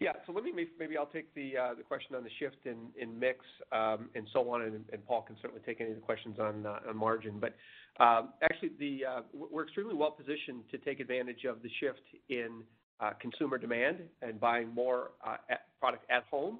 Yeah. 0.00 0.12
So 0.26 0.32
let 0.32 0.44
me 0.44 0.52
maybe 0.78 0.96
I'll 0.96 1.06
take 1.06 1.32
the 1.34 1.56
uh 1.56 1.74
the 1.74 1.82
question 1.82 2.14
on 2.14 2.24
the 2.24 2.30
shift 2.38 2.66
in 2.66 3.18
mix 3.18 3.38
um, 3.72 4.10
and 4.14 4.26
so 4.32 4.50
on, 4.50 4.62
and 4.62 5.06
Paul 5.06 5.22
can 5.22 5.36
certainly 5.40 5.62
take 5.64 5.80
any 5.80 5.90
of 5.90 5.96
the 5.96 6.02
questions 6.02 6.38
on 6.38 6.66
uh, 6.66 6.92
margin. 6.94 7.40
But 7.40 7.54
um, 8.02 8.30
actually, 8.42 8.70
the 8.78 9.04
uh 9.04 9.20
we're 9.32 9.64
extremely 9.64 9.94
well-positioned 9.94 10.64
to 10.70 10.78
take 10.78 11.00
advantage 11.00 11.44
of 11.44 11.62
the 11.62 11.70
shift 11.80 12.02
in 12.28 12.62
uh, 13.00 13.10
consumer 13.20 13.58
demand 13.58 13.98
and 14.22 14.40
buying 14.40 14.68
more 14.72 15.10
uh, 15.26 15.36
product 15.80 16.04
at 16.10 16.24
home 16.30 16.58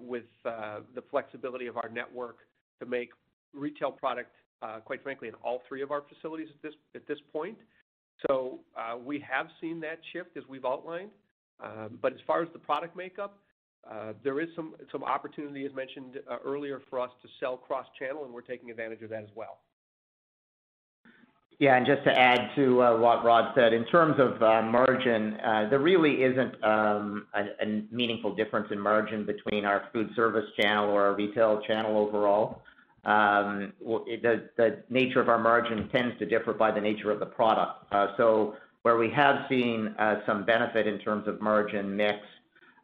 with 0.00 0.24
the 0.44 1.02
flexibility 1.10 1.66
of 1.68 1.76
our 1.76 1.88
network 1.88 2.38
to 2.80 2.86
make 2.86 3.10
retail 3.54 3.92
product, 3.92 4.34
quite 4.84 5.02
frankly, 5.02 5.28
in 5.28 5.34
all 5.44 5.62
three 5.68 5.82
of 5.82 5.92
our 5.92 6.02
facilities 6.12 6.48
at 6.52 6.60
this 6.62 6.74
at 6.96 7.06
this 7.06 7.18
point. 7.32 7.56
So 8.26 8.58
we 9.04 9.20
have 9.20 9.46
seen 9.60 9.78
that 9.80 10.00
shift 10.12 10.36
as 10.36 10.42
we've 10.48 10.64
outlined. 10.64 11.10
Um, 11.60 11.98
but 12.00 12.12
as 12.12 12.20
far 12.26 12.42
as 12.42 12.48
the 12.52 12.58
product 12.58 12.96
makeup, 12.96 13.38
uh, 13.90 14.12
there 14.22 14.40
is 14.40 14.48
some 14.54 14.74
some 14.92 15.02
opportunity, 15.02 15.64
as 15.64 15.74
mentioned 15.74 16.18
uh, 16.30 16.36
earlier, 16.44 16.80
for 16.90 17.00
us 17.00 17.10
to 17.22 17.28
sell 17.40 17.56
cross-channel, 17.56 18.24
and 18.24 18.32
we're 18.32 18.42
taking 18.42 18.70
advantage 18.70 19.02
of 19.02 19.10
that 19.10 19.22
as 19.22 19.30
well. 19.34 19.58
Yeah, 21.58 21.76
and 21.76 21.84
just 21.84 22.04
to 22.04 22.12
add 22.12 22.50
to 22.54 22.82
uh, 22.82 22.98
what 22.98 23.24
Rod 23.24 23.52
said, 23.56 23.72
in 23.72 23.84
terms 23.86 24.14
of 24.20 24.40
margin, 24.40 25.36
there 25.70 25.80
really 25.80 26.22
isn't 26.22 26.62
um, 26.62 27.26
a 27.34 27.82
meaningful 27.90 28.32
difference 28.32 28.68
in 28.70 28.78
margin 28.78 29.26
between 29.26 29.64
our 29.64 29.88
food 29.92 30.10
service 30.14 30.44
channel 30.60 30.88
or 30.88 31.02
our 31.02 31.16
retail 31.16 31.60
channel 31.66 31.98
overall. 31.98 32.62
Um, 33.04 33.72
the 33.80 34.82
nature 34.88 35.20
of 35.20 35.28
our 35.28 35.38
margin 35.38 35.88
tends 35.88 36.16
to 36.20 36.26
differ 36.26 36.52
by 36.52 36.70
the 36.70 36.80
nature 36.80 37.10
of 37.10 37.18
the 37.18 37.26
product. 37.26 37.90
Where 38.82 38.96
we 38.96 39.10
have 39.10 39.46
seen 39.48 39.94
uh, 39.98 40.20
some 40.26 40.44
benefit 40.44 40.86
in 40.86 40.98
terms 40.98 41.26
of 41.28 41.40
margin 41.40 41.96
mix 41.96 42.18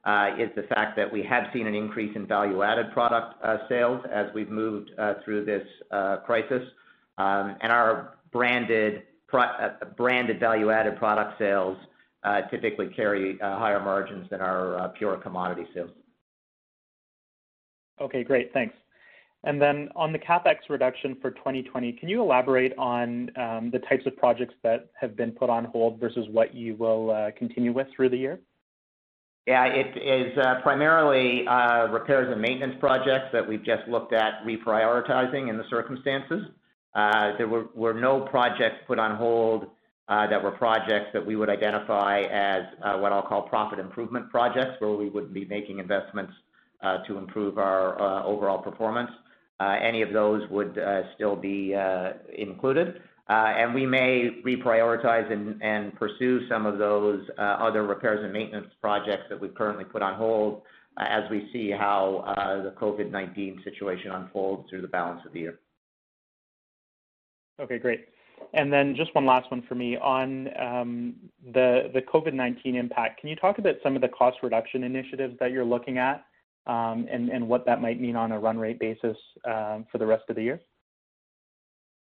uh, 0.04 0.30
is 0.38 0.50
the 0.54 0.64
fact 0.64 0.96
that 0.96 1.10
we 1.10 1.22
have 1.22 1.44
seen 1.52 1.66
an 1.66 1.74
increase 1.74 2.14
in 2.14 2.26
value-added 2.26 2.92
product 2.92 3.42
uh, 3.42 3.58
sales 3.68 4.04
as 4.12 4.26
we've 4.34 4.50
moved 4.50 4.90
through 5.24 5.44
this 5.44 5.66
crisis. 6.26 6.62
Um, 7.16 7.56
and 7.60 7.70
our 7.72 8.18
branded 8.32 9.04
branded 9.96 10.38
value-added 10.38 10.96
product 10.96 11.38
sales 11.38 11.76
typically 12.50 12.88
carry 12.88 13.38
higher 13.40 13.80
margins 13.80 14.28
than 14.30 14.40
our 14.40 14.88
pure 14.98 15.16
commodity 15.16 15.66
sales. 15.74 15.90
Okay, 18.00 18.24
great. 18.24 18.52
Thanks. 18.52 18.74
And 19.44 19.60
then 19.60 19.90
on 19.94 20.10
the 20.10 20.18
CapEx 20.18 20.56
reduction 20.70 21.16
for 21.20 21.30
2020, 21.30 21.92
can 21.92 22.08
you 22.08 22.22
elaborate 22.22 22.72
on 22.78 23.30
um, 23.36 23.70
the 23.70 23.78
types 23.78 24.06
of 24.06 24.16
projects 24.16 24.54
that 24.62 24.88
have 24.98 25.16
been 25.16 25.32
put 25.32 25.50
on 25.50 25.66
hold 25.66 26.00
versus 26.00 26.26
what 26.30 26.54
you 26.54 26.76
will 26.76 27.10
uh, 27.10 27.30
continue 27.36 27.72
with 27.72 27.86
through 27.94 28.08
the 28.08 28.16
year? 28.16 28.40
Yeah, 29.46 29.66
it 29.66 29.98
is 29.98 30.38
uh, 30.38 30.62
primarily 30.62 31.46
uh, 31.46 31.88
repairs 31.88 32.32
and 32.32 32.40
maintenance 32.40 32.76
projects 32.80 33.26
that 33.34 33.46
we've 33.46 33.62
just 33.62 33.86
looked 33.86 34.14
at 34.14 34.42
reprioritizing 34.46 35.50
in 35.50 35.58
the 35.58 35.68
circumstances. 35.68 36.46
There 36.94 37.48
were 37.74 37.92
no 37.92 38.22
projects 38.22 38.76
put 38.86 38.98
on 38.98 39.16
hold 39.16 39.66
that 40.08 40.42
were 40.42 40.52
projects 40.52 41.10
that 41.12 41.24
we 41.24 41.36
would 41.36 41.50
identify 41.50 42.22
as 42.22 42.62
what 42.98 43.12
I'll 43.12 43.20
call 43.20 43.42
profit 43.42 43.78
improvement 43.78 44.30
projects, 44.30 44.80
where 44.80 44.92
we 44.92 45.10
would 45.10 45.34
be 45.34 45.44
making 45.44 45.78
investments 45.78 46.32
to 47.06 47.18
improve 47.18 47.58
our 47.58 48.24
overall 48.24 48.58
performance. 48.58 49.10
Uh, 49.60 49.76
any 49.80 50.02
of 50.02 50.12
those 50.12 50.42
would 50.50 50.78
uh, 50.78 51.02
still 51.14 51.36
be 51.36 51.74
uh, 51.74 52.14
included. 52.36 53.00
And 53.28 53.72
we 53.74 53.86
may 53.86 54.42
reprioritize 54.44 55.32
and 55.32 55.94
pursue 55.94 56.46
some 56.48 56.66
of 56.66 56.78
those 56.78 57.26
other 57.38 57.86
repairs 57.86 58.22
and 58.22 58.32
maintenance 58.32 58.66
projects 58.80 59.24
that 59.30 59.40
we've 59.40 59.54
currently 59.54 59.84
put 59.84 60.02
on 60.02 60.14
hold 60.14 60.62
as 60.98 61.22
we 61.30 61.48
see 61.52 61.70
how 61.70 62.24
the 62.62 62.70
COVID-19 62.78 63.64
situation 63.64 64.10
unfolds 64.10 64.68
through 64.68 64.82
the 64.82 64.88
balance 64.88 65.22
of 65.24 65.32
the 65.32 65.40
year. 65.40 65.58
Okay, 67.60 67.78
great. 67.78 68.08
And 68.52 68.72
then 68.72 68.94
just 68.94 69.14
one 69.14 69.24
last 69.24 69.50
one 69.50 69.62
for 69.68 69.74
me. 69.74 69.96
On 69.96 70.48
um, 70.60 71.14
the 71.52 72.02
COVID-19 72.12 72.74
impact, 72.74 73.20
can 73.20 73.30
you 73.30 73.36
talk 73.36 73.58
about 73.58 73.76
some 73.82 73.96
of 73.96 74.02
the 74.02 74.08
cost 74.08 74.38
reduction 74.42 74.84
initiatives 74.84 75.36
that 75.40 75.50
you're 75.50 75.64
looking 75.64 75.98
at, 75.98 76.24
Um, 76.66 77.06
and 77.10 77.46
what 77.46 77.66
that 77.66 77.82
might 77.82 78.00
mean 78.00 78.16
on 78.16 78.32
a 78.32 78.38
run 78.38 78.58
rate 78.58 78.78
basis 78.78 79.16
um, 79.44 79.86
for 79.92 79.98
the 79.98 80.06
rest 80.06 80.24
of 80.28 80.36
the 80.36 80.42
year? 80.42 80.60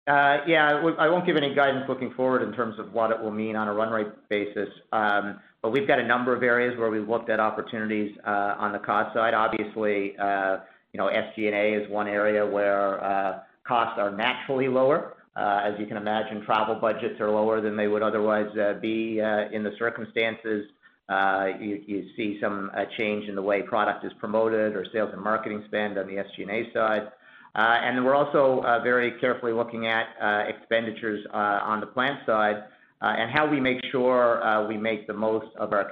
Uh, 0.07 0.37
yeah. 0.47 0.81
I 0.97 1.07
won't 1.07 1.25
give 1.25 1.37
any 1.37 1.53
guidance 1.53 1.85
looking 1.87 2.13
forward 2.13 2.41
in 2.43 2.53
terms 2.53 2.79
of 2.79 2.93
what 2.93 3.11
it 3.11 3.19
will 3.21 3.31
mean 3.31 3.55
on 3.55 3.67
a 3.67 3.73
run 3.73 3.91
rate 3.91 4.07
basis. 4.29 4.69
Um, 4.91 5.39
but 5.61 5.71
we've 5.71 5.87
got 5.87 5.99
a 5.99 6.05
number 6.05 6.35
of 6.35 6.43
areas 6.43 6.77
where 6.77 6.89
we've 6.89 7.07
looked 7.07 7.29
at 7.29 7.39
opportunities 7.39 8.15
uh, 8.25 8.55
on 8.57 8.73
the 8.73 8.79
cost 8.79 9.13
side. 9.13 9.33
Obviously, 9.33 10.17
uh, 10.17 10.57
you 10.91 10.97
know, 10.97 11.07
SG&A 11.07 11.81
is 11.81 11.89
one 11.89 12.07
area 12.07 12.45
where 12.45 13.43
costs 13.65 13.97
are 13.97 14.11
naturally 14.11 14.67
lower. 14.67 15.15
As 15.35 15.73
you 15.79 15.85
can 15.85 15.97
imagine, 15.97 16.43
travel 16.45 16.75
budgets 16.75 17.19
are 17.19 17.31
lower 17.31 17.61
than 17.61 17.77
they 17.77 17.87
would 17.87 18.03
otherwise 18.03 18.49
be 18.81 19.19
in 19.19 19.63
the 19.63 19.71
circumstances. 19.79 20.65
You 21.09 22.05
see 22.15 22.39
some 22.41 22.71
change 22.97 23.27
in 23.29 23.35
the 23.35 23.41
way 23.41 23.61
product 23.61 24.05
is 24.05 24.11
promoted 24.19 24.75
or 24.75 24.85
sales 24.91 25.09
and 25.13 25.21
marketing 25.21 25.63
spend 25.67 25.97
on 25.97 26.07
the 26.07 26.13
SG&A 26.15 26.71
side. 26.73 27.11
Uh, 27.55 27.59
and 27.83 28.03
we're 28.03 28.15
also 28.15 28.61
very 28.83 29.11
carefully 29.19 29.53
looking 29.53 29.85
at 29.85 30.07
uh 30.19 30.43
expenditures 30.47 31.23
uh 31.33 31.59
on 31.63 31.79
the 31.79 31.85
plant 31.85 32.19
side 32.25 32.63
uh 33.03 33.13
and 33.15 33.29
how 33.31 33.47
we 33.47 33.59
make 33.59 33.77
sure 33.91 34.43
uh 34.43 34.65
we 34.67 34.75
make 34.75 35.05
the 35.05 35.13
most 35.13 35.45
of 35.57 35.71
our 35.71 35.85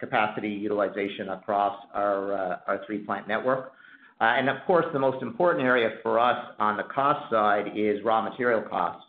capacity 0.00 0.48
utilization 0.48 1.28
across 1.28 1.78
our, 1.94 2.34
uh, 2.34 2.56
our 2.66 2.80
three-plant 2.86 3.28
network. 3.28 3.72
Uh 4.20 4.24
and 4.36 4.48
of 4.48 4.56
course, 4.66 4.86
the 4.92 4.98
most 4.98 5.22
important 5.22 5.64
area 5.64 5.90
for 6.02 6.18
us 6.18 6.44
on 6.58 6.76
the 6.76 6.82
cost 6.84 7.30
side 7.30 7.70
is 7.76 8.02
raw 8.04 8.20
material 8.20 8.62
costs. 8.62 9.05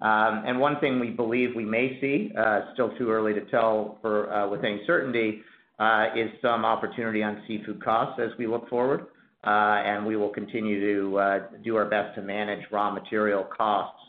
Um, 0.00 0.58
one 0.58 0.78
thing 0.80 1.00
we 1.00 1.10
believe 1.10 1.50
we 1.56 1.64
may 1.64 1.98
see, 2.00 2.32
uh, 2.38 2.72
still 2.72 2.96
too 2.96 3.10
early 3.10 3.34
to 3.34 3.44
tell 3.46 3.98
uh, 4.04 4.48
with 4.50 4.64
any 4.64 4.82
certainty, 4.86 5.42
uh, 5.78 6.06
is 6.16 6.30
some 6.40 6.64
opportunity 6.64 7.22
on 7.22 7.42
seafood 7.46 7.82
costs 7.82 8.20
as 8.22 8.30
we 8.38 8.46
look 8.46 8.68
forward. 8.68 9.06
and 9.44 10.06
we 10.06 10.16
will 10.16 10.28
continue 10.28 10.80
to 10.80 11.40
do 11.62 11.76
our 11.76 11.86
best 11.86 12.14
to 12.14 12.22
manage 12.22 12.64
raw 12.70 12.90
material 12.90 13.44
costs 13.56 14.00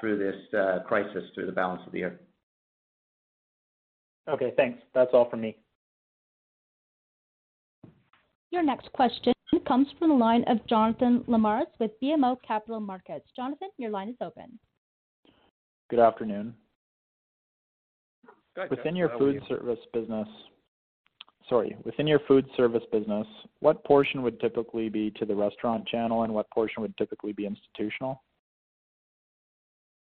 through 0.00 0.18
this 0.18 0.36
crisis 0.86 1.24
through 1.34 1.46
the 1.46 1.52
balance 1.52 1.82
of 1.86 1.92
the 1.92 1.98
year. 1.98 2.20
Okay, 4.28 4.52
thanks. 4.56 4.80
That's 4.94 5.10
all 5.12 5.28
from 5.28 5.40
me. 5.40 5.56
Your 8.50 8.62
next 8.62 8.92
question 8.92 9.32
comes 9.66 9.88
from 9.98 10.08
the 10.08 10.14
line 10.14 10.44
of 10.48 10.64
Jonathan 10.66 11.22
Lamers 11.28 11.66
with 11.78 11.92
BMO 12.02 12.36
Capital 12.46 12.80
Markets. 12.80 13.26
Jonathan, 13.36 13.68
your 13.78 13.90
line 13.90 14.08
is 14.08 14.16
open. 14.20 14.58
Good 15.90 15.98
afternoon. 15.98 16.54
Go 18.54 18.62
ahead, 18.62 18.70
Within 18.70 18.94
your 18.94 19.10
food 19.18 19.42
service 19.48 19.78
business, 19.92 20.28
sorry, 21.48 21.76
within 21.84 22.06
your 22.06 22.20
food 22.28 22.46
service 22.56 22.84
business, 22.92 23.26
what 23.58 23.84
portion 23.84 24.22
would 24.22 24.38
typically 24.40 24.88
be 24.88 25.10
to 25.12 25.26
the 25.26 25.34
restaurant 25.34 25.86
channel 25.88 26.22
and 26.22 26.32
what 26.32 26.48
portion 26.50 26.80
would 26.82 26.96
typically 26.96 27.32
be 27.32 27.44
institutional? 27.44 28.22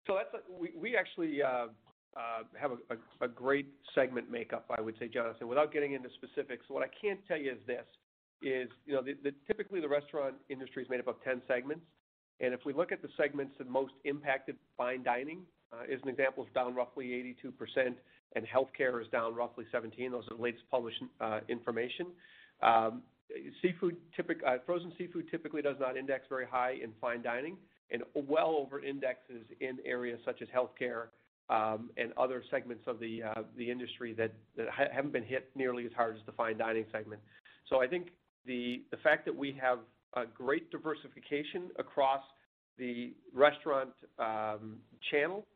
So 0.06 0.16
that's 0.16 0.34
a, 0.34 0.58
we 0.58 0.70
we 0.74 0.96
actually 0.96 1.42
uh, 1.42 1.66
uh, 2.16 2.44
have 2.58 2.72
a 3.20 3.28
great 3.28 3.68
segment 3.94 4.30
makeup, 4.30 4.64
I 4.76 4.80
would 4.80 4.94
say, 4.98 5.08
Jonathan. 5.08 5.48
Without 5.48 5.70
getting 5.70 5.92
into 5.92 6.08
specifics, 6.14 6.64
what 6.68 6.82
I 6.82 6.88
can 6.98 7.18
tell 7.28 7.38
you 7.38 7.52
is 7.52 7.58
this, 7.66 7.84
is 8.40 8.68
you 8.86 8.94
know 8.94 9.02
the, 9.02 9.14
the, 9.22 9.32
typically 9.46 9.80
the 9.80 9.88
restaurant 9.88 10.36
industry 10.48 10.82
is 10.82 10.88
made 10.88 11.00
up 11.00 11.08
of 11.08 11.16
10 11.24 11.42
segments. 11.46 11.84
And 12.40 12.52
if 12.52 12.60
we 12.64 12.72
look 12.72 12.90
at 12.90 13.00
the 13.00 13.08
segments 13.16 13.54
that 13.58 13.68
most 13.68 13.92
impacted 14.04 14.56
fine 14.76 15.02
dining, 15.02 15.42
Uh, 15.74 15.92
as 15.92 16.00
an 16.02 16.08
example, 16.08 16.44
is 16.44 16.50
down 16.54 16.74
roughly 16.74 17.06
82%, 17.44 17.94
and 18.36 18.46
healthcare 18.46 19.00
is 19.00 19.08
down 19.08 19.34
roughly 19.34 19.64
17%. 19.72 20.10
Those 20.10 20.24
are 20.30 20.36
the 20.36 20.42
latest 20.42 20.64
published 20.70 21.02
uh, 21.20 21.40
information. 21.48 22.06
Um, 22.62 23.02
uh, 23.34 24.56
frozen 24.66 24.92
seafood 24.98 25.30
typically 25.30 25.62
does 25.62 25.76
not 25.80 25.96
index 25.96 26.26
very 26.28 26.46
high 26.46 26.76
in 26.82 26.92
fine 27.00 27.22
dining 27.22 27.56
and 27.90 28.02
well 28.14 28.56
over-indexes 28.58 29.46
in 29.60 29.78
areas 29.84 30.20
such 30.24 30.42
as 30.42 30.48
healthcare, 30.48 31.06
um, 31.50 31.90
and 31.96 32.12
other 32.16 32.42
segments 32.50 32.84
of 32.86 32.98
the 32.98 33.22
industry 33.58 34.14
that 34.14 34.32
haven't 34.92 35.12
been 35.12 35.24
hit 35.24 35.50
nearly 35.54 35.84
as 35.84 35.92
hard 35.94 36.16
as 36.16 36.22
the 36.26 36.32
fine 36.32 36.56
dining 36.56 36.86
segment. 36.90 37.20
So 37.68 37.82
I 37.82 37.86
think 37.86 38.08
the 38.46 38.82
fact 39.02 39.24
that 39.26 39.34
we 39.34 39.56
have 39.60 39.80
a 40.14 40.24
great 40.26 40.70
diversification 40.70 41.70
across 41.78 42.22
the 42.78 43.14
restaurant 43.32 43.90
um, 44.18 44.76
channel 45.10 45.46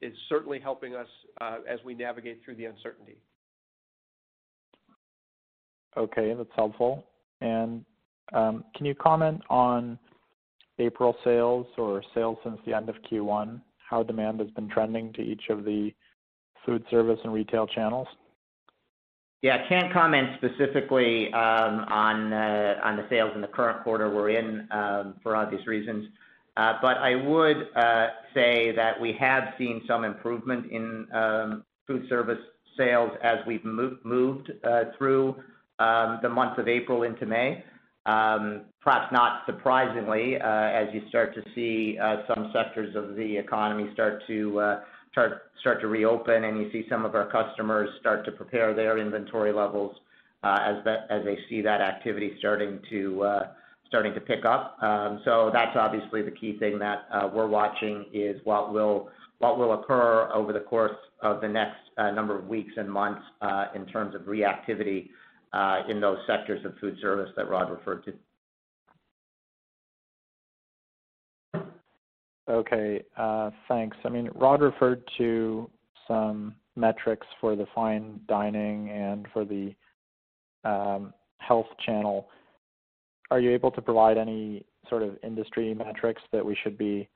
is 0.00 0.12
certainly 0.28 0.60
helping 0.60 0.94
us 0.94 1.08
as 1.40 1.78
we 1.84 1.94
navigate 1.94 2.40
through 2.44 2.56
the 2.56 2.66
uncertainty. 2.66 3.18
Okay, 5.96 6.34
that's 6.34 6.48
helpful. 6.54 7.04
And 7.40 7.84
um, 8.32 8.64
Can 8.76 8.86
you 8.86 8.94
comment 8.94 9.40
on 9.50 9.98
April 10.78 11.16
sales 11.24 11.66
or 11.76 12.02
sales 12.14 12.38
since 12.44 12.58
the 12.66 12.74
end 12.74 12.88
of 12.88 12.96
Q1, 13.10 13.60
how 13.88 14.02
demand 14.02 14.40
has 14.40 14.50
been 14.50 14.68
trending 14.68 15.12
to 15.14 15.22
each 15.22 15.44
of 15.50 15.64
the 15.64 15.92
food 16.64 16.84
service 16.90 17.18
and 17.24 17.32
retail 17.32 17.66
channels? 17.66 18.06
Yeah, 19.42 19.62
I 19.64 19.68
can't 19.68 19.92
comment 19.92 20.30
specifically 20.38 21.32
um, 21.32 21.84
on 21.88 22.32
uh, 22.32 22.74
on 22.82 22.96
the 22.96 23.06
sales 23.08 23.30
in 23.36 23.40
the 23.40 23.46
current 23.46 23.84
quarter 23.84 24.10
we're 24.10 24.30
in 24.30 24.68
for 25.22 25.36
obvious 25.36 25.64
reasons. 25.66 26.08
Uh, 26.58 26.74
I 26.82 27.14
would 27.14 27.68
uh, 27.76 28.08
say 28.34 28.72
that 28.74 29.00
we 29.00 29.12
have 29.20 29.54
seen 29.56 29.82
some 29.86 30.02
improvement 30.04 30.72
in 30.72 31.06
um, 31.14 31.64
food 31.86 32.06
service 32.08 32.40
sales 32.76 33.12
as 33.22 33.38
we've 33.46 33.64
moved 33.64 34.50
uh, 34.64 34.84
through 34.98 35.36
um, 35.78 36.18
the 36.20 36.28
month 36.28 36.58
of 36.58 36.66
April 36.66 37.04
into 37.04 37.26
May. 37.26 37.62
Um, 38.06 38.62
perhaps 38.80 39.12
not 39.12 39.42
surprisingly, 39.46 40.34
as 40.34 40.88
you 40.92 41.02
start 41.08 41.32
to 41.36 41.42
see 41.54 41.96
some 42.26 42.50
sectors 42.52 42.96
of 42.96 43.14
the 43.14 43.36
economy 43.36 43.90
start 43.92 44.22
to 44.26 44.58
uh 44.58 44.80
start 45.12 45.42
start 45.60 45.80
to 45.80 45.86
reopen 45.86 46.44
and 46.44 46.58
you 46.58 46.72
see 46.72 46.86
some 46.88 47.04
of 47.04 47.14
our 47.14 47.30
customers 47.30 47.88
start 48.00 48.24
to 48.24 48.32
prepare 48.32 48.74
their 48.74 48.98
inventory 48.98 49.52
levels 49.52 49.94
uh 50.42 50.58
as 50.60 51.24
they 51.24 51.38
see 51.48 51.60
that 51.60 51.80
activity 51.80 52.34
starting 52.38 52.78
to 52.88 53.24
pick 54.20 54.44
up. 54.44 54.82
Um, 54.82 55.20
so 55.24 55.50
that's 55.52 55.76
obviously 55.76 56.22
the 56.22 56.30
key 56.30 56.58
thing 56.58 56.78
that 56.78 57.06
uh, 57.12 57.28
we're 57.32 57.46
watching 57.46 58.04
is 58.12 58.40
what 58.44 58.72
will 59.58 59.74
occur 59.74 60.30
over 60.32 60.52
the 60.52 60.60
course 60.60 60.96
of 61.22 61.40
the 61.40 61.48
next 61.48 61.78
uh, 61.96 62.10
number 62.10 62.38
of 62.38 62.46
weeks 62.46 62.72
and 62.76 62.90
months 62.90 63.22
uh, 63.40 63.66
in 63.74 63.86
terms 63.86 64.14
of 64.14 64.22
reactivity 64.22 65.08
in 65.88 66.00
those 66.00 66.18
sectors 66.26 66.64
of 66.64 66.74
food 66.80 66.96
service 67.00 67.30
that 67.36 67.48
Rod 67.48 67.70
referred 67.70 68.04
to. 68.04 68.12
Okay, 72.50 73.02
thanks. 73.68 73.96
I 74.04 74.08
mean, 74.08 74.30
Rod 74.34 74.62
referred 74.62 75.02
to 75.18 75.70
some 76.06 76.54
metrics 76.76 77.26
for 77.40 77.56
the 77.56 77.66
fine 77.74 78.20
dining 78.28 78.90
and 78.90 79.26
for 79.32 79.44
the 79.44 79.74
um, 80.64 81.12
health 81.38 81.66
channel. 81.84 82.28
Are 83.30 83.40
you 83.40 83.50
able 83.50 83.70
to 83.72 83.82
provide 83.82 84.16
any 84.16 84.64
sort 84.88 85.02
of 85.02 85.18
industry 85.22 85.74
metrics 85.74 86.22
that 86.32 86.44
we 86.44 86.56
should 86.62 86.78
be 86.78 87.08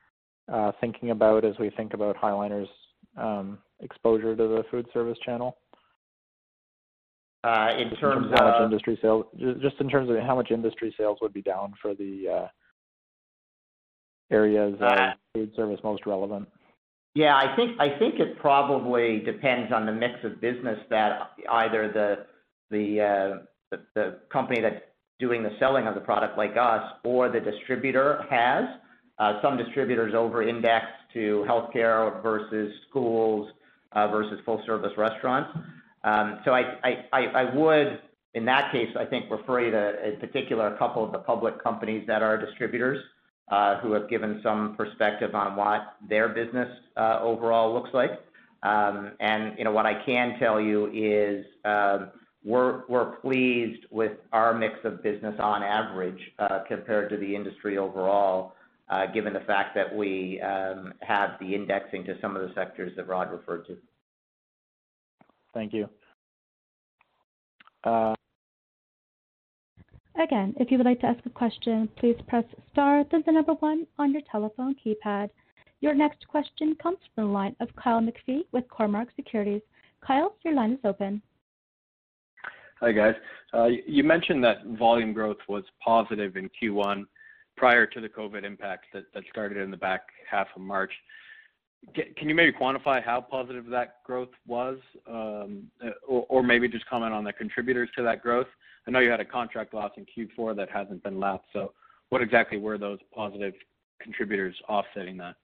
uh, 0.53 0.73
thinking 0.81 1.11
about 1.11 1.45
as 1.45 1.55
we 1.59 1.71
think 1.71 1.95
about 1.95 2.17
High 2.17 2.33
Liner's 2.33 2.69
um, 3.17 3.59
exposure 3.81 4.37
to 4.37 4.49
the 4.49 4.65
food 4.71 4.87
service 4.93 5.19
channel? 5.25 5.57
Uh, 7.45 7.71
in 7.77 7.91
terms 7.97 8.27
of- 8.39 8.71
Just 9.61 9.81
in 9.81 9.89
terms 9.89 10.11
of 10.11 10.17
how 10.19 10.37
much 10.37 10.51
industry 10.51 10.95
sales 10.99 11.19
would 11.23 11.33
be 11.33 11.43
down 11.43 11.75
for 11.81 11.95
the 11.95 12.29
uh, 12.29 12.49
areas 14.31 14.75
of 14.81 14.99
food 15.35 15.53
service 15.57 15.81
most 15.83 16.07
relevant. 16.07 16.49
Yeah, 17.15 17.35
I 17.37 17.55
think 17.57 17.79
it 18.21 18.39
probably 18.39 19.21
depends 19.21 19.73
on 19.73 19.87
the 19.87 19.93
mix 19.93 20.15
of 20.25 20.41
business 20.41 20.79
that 20.91 21.33
either 21.51 22.27
the 23.91 24.19
company 24.31 24.61
that's 24.61 24.83
doing 25.23 25.43
the 25.45 25.55
selling 25.61 25.87
of 25.87 25.95
the 25.95 26.01
product, 26.01 26.37
like 26.37 26.57
us, 26.57 26.83
or 27.05 27.31
the 27.31 27.41
distributor 27.41 28.27
has. 28.29 28.65
Uh, 29.21 29.41
some 29.41 29.57
distributors 29.57 30.15
over-index 30.15 30.85
to 31.15 31.47
healthcare 31.49 32.21
versus 32.25 32.73
schools 32.89 33.49
uh, 33.93 34.09
versus 34.09 34.41
full-service 34.45 34.91
restaurants. 34.97 35.51
Um, 36.03 36.41
so 36.45 36.51
I 36.53 37.45
would, 37.55 38.01
in 38.35 38.45
that 38.47 38.73
case, 38.73 38.89
I 38.99 39.05
think 39.05 39.31
refer 39.31 39.61
you 39.61 39.71
to, 39.71 40.15
in 40.15 40.17
particular, 40.19 40.75
a 40.75 40.79
couple 40.79 41.05
of 41.05 41.13
the 41.13 41.19
public 41.19 41.63
companies 41.63 42.05
that 42.09 42.21
are 42.23 42.37
distributors 42.37 42.99
uh, 43.53 43.79
who 43.81 43.93
have 43.93 44.11
given 44.11 44.41
some 44.43 44.75
perspective 44.77 45.37
on 45.37 45.55
what 45.55 45.95
their 46.09 46.29
business 46.29 46.71
overall 46.97 47.73
looks 47.73 47.91
like. 47.95 48.13
Um, 48.65 49.13
and 49.21 49.57
you 49.59 49.65
know 49.65 49.73
what 49.73 49.87
I 49.87 50.03
can 50.05 50.39
tell 50.39 50.61
you 50.61 50.87
is 50.93 51.45
um, 51.65 52.11
we're 52.45 53.17
pleased 53.23 53.87
with 53.91 54.13
our 54.33 54.53
mix 54.53 54.75
of 54.85 55.03
business 55.03 55.35
on 55.39 55.63
average 55.63 56.19
uh, 56.39 56.61
compared 56.67 57.11
to 57.11 57.17
the 57.17 57.35
industry 57.35 57.79
overall, 57.79 58.55
uh, 58.89 59.07
given 59.07 59.33
the 59.33 59.41
fact 59.41 59.75
that 59.75 59.95
we 59.95 60.41
um, 60.41 60.93
have 61.01 61.31
the 61.41 61.55
indexing 61.55 62.05
to 62.05 62.17
some 62.21 62.37
of 62.37 62.43
the 62.43 62.55
sectors 62.55 62.93
that 62.97 63.07
Rod 63.07 63.31
referred 63.31 63.67
to. 63.67 63.77
Thank 65.55 65.73
you. 65.73 65.89
Uh, 67.85 68.15
Again, 70.21 70.55
if 70.59 70.71
you 70.71 70.77
would 70.77 70.87
like 70.87 71.01
to 71.01 71.07
ask 71.07 71.25
a 71.25 71.31
question, 71.31 71.89
please 71.97 72.17
press 72.29 72.45
star, 72.71 73.05
then 73.11 73.23
the 73.25 73.33
number 73.33 73.55
one 73.55 73.87
on 73.99 74.13
your 74.13 74.21
telephone 74.31 74.75
keypad. 74.75 75.31
Your 75.81 75.95
next 75.95 76.29
question 76.29 76.77
comes 76.83 76.99
from 77.15 77.25
the 77.25 77.31
line 77.31 77.57
of 77.61 77.75
Kyle 77.77 78.01
McPhee 78.01 78.43
with 78.53 78.69
Cormark 78.69 79.07
Securities. 79.17 79.63
Kyle, 80.07 80.37
your 80.45 80.55
line 80.55 80.73
is 80.73 80.79
open. 80.85 81.23
Hi, 82.83 82.91
guys. 82.91 83.15
Uh, 83.55 83.69
you 83.87 84.03
mentioned 84.03 84.43
that 84.43 84.67
volume 84.77 85.13
growth 85.13 85.37
was 85.49 85.63
positive 85.85 86.37
in 86.37 86.51
Q1 86.61 87.05
prior 87.57 87.87
to 87.87 88.01
the 88.01 88.09
COVID 88.09 88.43
impact 88.43 88.87
that 88.93 89.05
started 89.31 89.59
in 89.59 89.71
the 89.71 89.77
back 89.77 90.01
half 90.29 90.49
of 90.57 90.63
March. 90.63 90.91
Can 91.95 92.29
you 92.29 92.35
maybe 92.35 92.51
quantify 92.51 93.01
how 93.01 93.21
positive 93.21 93.67
that 93.67 94.03
growth 94.05 94.31
was? 94.49 94.79
Um, 95.09 95.71
uh, 95.81 95.91
or 96.09 96.43
maybe 96.43 96.67
just 96.67 96.85
comment 96.87 97.15
on 97.15 97.23
the 97.23 97.33
contributors 97.33 97.89
to 97.97 98.03
that 98.03 98.21
growth. 98.21 98.49
I 98.89 98.91
know 98.91 98.99
you 98.99 99.11
had 99.11 99.21
a 99.21 99.25
contract 99.25 99.75
loss 99.75 99.93
in 99.97 100.05
Q4 100.05 100.57
that 100.57 100.69
hasn't 100.69 101.05
been 101.05 101.21
lapped, 101.21 101.47
so 101.53 101.75
what 102.09 102.21
exactly 102.21 102.59
were 102.59 102.79
those 102.79 102.99
positive 103.15 103.55
contributors 104.01 104.57
offsetting 104.69 105.17
that? 105.19 105.37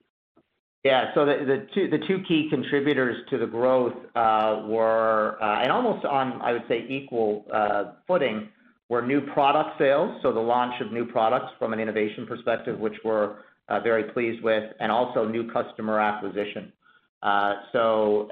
Yeah. 0.88 1.12
So 1.14 1.26
the 1.26 2.00
two 2.08 2.22
key 2.26 2.48
contributors 2.48 3.16
to 3.28 3.36
the 3.36 3.44
growth 3.46 3.92
uh, 4.16 4.62
were, 4.66 5.36
uh, 5.38 5.60
and 5.60 5.70
almost 5.70 6.06
on, 6.06 6.40
I 6.40 6.52
would 6.52 6.64
say, 6.66 6.86
equal 6.88 7.44
uh, 7.52 7.92
footing, 8.06 8.48
were 8.88 9.02
new 9.02 9.20
product 9.20 9.78
sales. 9.78 10.18
So 10.22 10.32
the 10.32 10.40
launch 10.40 10.80
of 10.80 10.90
new 10.90 11.04
products 11.04 11.52
from 11.58 11.74
an 11.74 11.78
innovation 11.78 12.26
perspective, 12.26 12.78
which 12.78 12.94
we're 13.04 13.36
very 13.82 14.04
pleased 14.14 14.42
with, 14.42 14.64
and 14.80 14.90
also 14.90 15.28
new 15.28 15.52
customer 15.52 16.00
acquisition. 16.00 16.72
So 17.74 18.28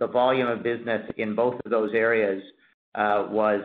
the 0.00 0.06
volume 0.12 0.48
of 0.48 0.62
business 0.62 1.10
in 1.16 1.34
both 1.34 1.54
of 1.64 1.70
those 1.70 1.94
areas 1.94 2.42
was 2.94 3.62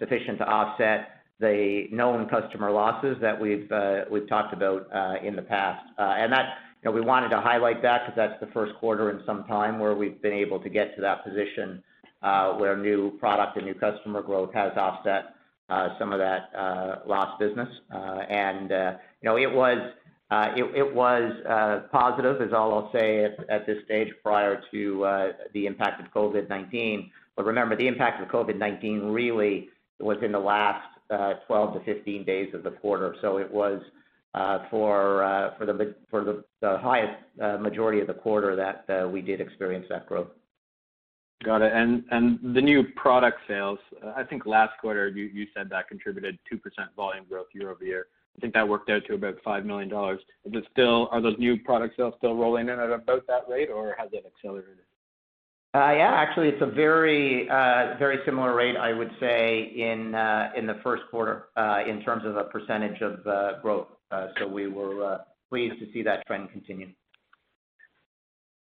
sufficient 0.00 0.38
to 0.38 0.44
offset 0.44 1.22
the 1.38 1.86
known 1.92 2.28
customer 2.28 2.72
losses 2.72 3.16
that 3.20 3.40
we've 3.40 3.68
talked 4.28 4.52
about 4.52 4.80
in 5.22 5.36
the 5.36 5.42
past. 5.42 5.84
That, 5.98 6.46
you 6.82 6.90
know, 6.90 6.94
we 6.94 7.00
wanted 7.00 7.28
to 7.28 7.40
highlight 7.40 7.80
that 7.82 8.02
because 8.04 8.16
that's 8.16 8.40
the 8.40 8.52
first 8.52 8.74
quarter 8.80 9.10
in 9.10 9.20
some 9.24 9.44
time 9.44 9.78
where 9.78 9.94
we've 9.94 10.20
been 10.20 10.32
able 10.32 10.58
to 10.60 10.68
get 10.68 10.96
to 10.96 11.00
that 11.02 11.24
position, 11.24 11.82
uh, 12.22 12.54
where 12.54 12.76
new 12.76 13.16
product 13.18 13.56
and 13.56 13.66
new 13.66 13.74
customer 13.74 14.20
growth 14.20 14.52
has 14.52 14.72
offset 14.76 15.36
uh, 15.68 15.90
some 15.98 16.12
of 16.12 16.18
that 16.18 16.50
uh, 16.58 16.96
lost 17.06 17.38
business. 17.38 17.68
And 17.90 18.70
you 18.70 19.28
know, 19.28 19.36
it 19.36 19.50
was 19.52 19.92
it 20.32 20.94
was 20.94 21.86
positive, 21.92 22.42
is 22.42 22.52
all 22.52 22.74
I'll 22.74 22.92
say 22.92 23.24
at 23.24 23.66
this 23.66 23.78
stage 23.84 24.08
prior 24.24 24.60
to 24.72 25.32
the 25.54 25.66
impact 25.66 26.04
of 26.04 26.12
COVID-19. 26.12 27.10
But 27.36 27.46
Remember, 27.46 27.76
the 27.76 27.86
impact 27.86 28.20
of 28.20 28.28
COVID-19 28.28 29.14
really 29.14 29.68
was 30.00 30.18
in 30.22 30.32
the 30.32 30.40
last 30.40 30.84
12-15 31.12 32.26
days 32.26 32.52
of 32.54 32.64
the 32.64 32.72
quarter. 32.72 33.14
So 33.20 33.38
it 33.38 33.50
was 33.50 33.80
Uh, 34.34 34.38
uh, 34.38 34.68
for 34.70 35.94
the 36.62 36.78
highest 36.78 37.18
uh, 37.42 37.58
majority 37.58 38.00
of 38.00 38.06
the 38.06 38.14
quarter 38.14 38.56
that 38.56 39.10
we 39.12 39.20
did 39.20 39.42
experience 39.42 39.84
that 39.90 40.06
growth. 40.06 40.28
Got 41.44 41.60
it. 41.60 41.72
And 41.74 42.04
and 42.10 42.38
the 42.54 42.62
new 42.62 42.84
product 42.96 43.40
sales, 43.46 43.78
I 44.16 44.22
think 44.22 44.46
last 44.46 44.72
quarter 44.80 45.08
you 45.08 45.46
said 45.54 45.68
that 45.70 45.88
contributed 45.88 46.38
2% 46.50 46.58
volume 46.96 47.26
growth 47.28 47.48
year-over-year. 47.52 48.06
I 48.34 48.40
think 48.40 48.54
that 48.54 48.66
worked 48.66 48.88
out 48.88 49.04
to 49.08 49.14
about 49.14 49.34
5 49.44 49.66
million 49.66 49.90
dollars. 49.90 50.20
Are 50.46 51.20
those 51.20 51.38
new 51.38 51.58
product 51.58 51.96
sales 51.96 52.14
still 52.16 52.34
rolling 52.34 52.70
in 52.70 52.80
at 52.80 52.90
about 52.90 53.26
that 53.26 53.46
rate, 53.50 53.68
or 53.68 53.94
has 53.98 54.08
it 54.12 54.24
accelerated? 54.24 54.78
Yeah, 55.74 56.10
actually, 56.14 56.48
it's 56.48 56.62
a 56.62 56.66
very 56.66 57.48
similar 58.24 58.54
rate, 58.54 58.76
I 58.76 58.94
would 58.94 59.10
say, 59.20 59.72
in 59.76 60.12
the 60.12 60.80
first 60.82 61.02
quarter, 61.10 61.48
in 61.86 62.02
terms 62.02 62.24
of 62.24 62.38
a 62.38 62.44
percentage 62.44 63.02
of 63.02 63.60
growth. 63.60 63.88
So 64.38 64.46
we 64.46 64.66
were 64.66 65.04
uh, 65.04 65.18
pleased 65.48 65.78
to 65.80 65.92
see 65.92 66.02
that 66.02 66.26
trend 66.26 66.50
continue. 66.50 66.88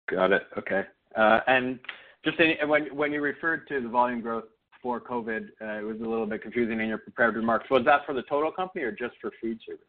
Got 0.09 0.31
it. 0.31 0.43
Okay. 0.57 0.83
Uh 1.15 1.39
and 1.47 1.79
just 2.23 2.37
when 2.67 3.11
you 3.11 3.21
referred 3.21 3.67
to 3.67 3.81
the 3.81 3.87
volume 3.87 4.21
growth 4.21 4.45
before 4.73 4.99
COVID, 4.99 5.47
uh, 5.61 5.79
it 5.79 5.83
was 5.83 5.97
a 5.99 6.09
little 6.09 6.25
bit 6.25 6.41
confusing 6.41 6.79
in 6.79 6.87
your 6.87 6.97
prepared 6.97 7.35
remarks. 7.35 7.69
Was 7.69 7.85
that 7.85 8.05
for 8.05 8.13
the 8.13 8.23
total 8.23 8.51
company 8.51 8.83
or 8.83 8.91
just 8.91 9.13
for 9.21 9.31
food 9.41 9.59
service? 9.65 9.85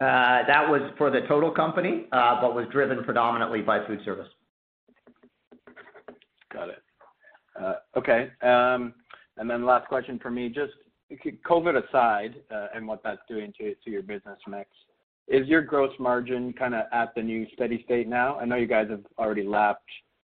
Uh, 0.00 0.46
that 0.46 0.68
was 0.68 0.82
for 0.98 1.10
the 1.10 1.20
total 1.28 1.50
company, 1.50 2.06
but 2.10 2.54
was 2.54 2.66
driven 2.72 3.04
predominantly 3.04 3.62
by 3.62 3.86
food 3.86 4.00
service. 4.04 4.28
Got 6.52 6.70
it. 6.70 6.82
Okay. 7.96 8.30
Um 8.42 8.94
and 9.36 9.48
then 9.48 9.64
last 9.64 9.86
question 9.88 10.18
from 10.18 10.34
me, 10.34 10.48
just 10.48 10.72
COVID 11.46 11.88
aside, 11.88 12.34
uh, 12.50 12.68
and 12.74 12.86
what 12.86 13.02
that's 13.02 13.20
doing 13.28 13.52
to 13.58 13.74
to 13.74 13.90
your 13.90 14.02
business 14.02 14.38
mix, 14.46 14.70
is 15.28 15.46
your 15.48 15.62
gross 15.62 15.92
margin 15.98 16.52
kinda 16.52 16.88
at 16.92 17.14
the 17.14 17.22
new 17.22 17.46
steady 17.54 17.82
state 17.84 18.08
now? 18.08 18.38
I 18.38 18.44
know 18.44 18.56
you 18.56 18.66
guys 18.66 18.88
have 18.90 19.04
already 19.18 19.44
lapped 19.44 19.90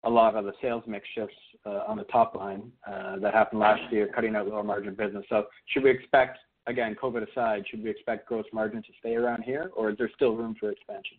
a 0.04 0.11
lot 0.11 0.35
of 0.35 0.44
the 0.44 0.52
sales 0.61 0.82
mix 0.87 1.06
shifts 1.14 1.37
uh, 1.64 1.85
on 1.87 1.96
the 1.96 2.04
top 2.04 2.35
line 2.35 2.72
uh, 2.87 3.18
that 3.18 3.32
happened 3.32 3.61
last 3.61 3.82
year, 3.92 4.08
cutting 4.12 4.35
out 4.35 4.48
lower 4.48 4.64
margin 4.64 4.94
business. 4.94 5.24
So 5.28 5.46
should 5.66 5.85
we 5.85 5.90
expect, 5.90 6.38
again, 6.66 6.96
COVID 7.00 7.30
aside, 7.30 7.64
should 7.70 7.85
we 7.85 7.90
expect 7.90 8.26
gross 8.26 8.44
margin 8.52 8.82
to 8.82 8.88
stay 8.98 9.14
around 9.14 9.42
here, 9.42 9.70
or 9.76 9.90
is 9.90 9.98
there 9.98 10.11
still 10.16 10.35
room 10.35 10.56
for 10.58 10.70
expansion? 10.70 11.18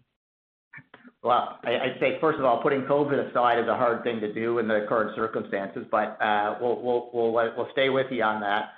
Well, 1.21 1.59
I'd 1.63 1.97
say, 1.99 2.17
first 2.19 2.39
of 2.39 2.45
all, 2.45 2.61
putting 2.61 2.81
COVID 2.81 3.29
aside 3.29 3.59
is 3.59 3.67
a 3.67 3.75
hard 3.75 4.03
thing 4.03 4.19
to 4.19 4.33
do 4.33 4.59
in 4.59 4.67
the 4.67 4.85
current 4.89 5.15
circumstances, 5.15 5.85
but 5.89 6.17
uh 6.21 6.57
we'll 6.59 6.81
we'll 6.81 7.09
we'll 7.13 7.33
let 7.33 7.55
we'll 7.55 7.69
stay 7.71 7.89
with 7.89 8.07
you 8.11 8.23
on 8.23 8.41
that. 8.41 8.71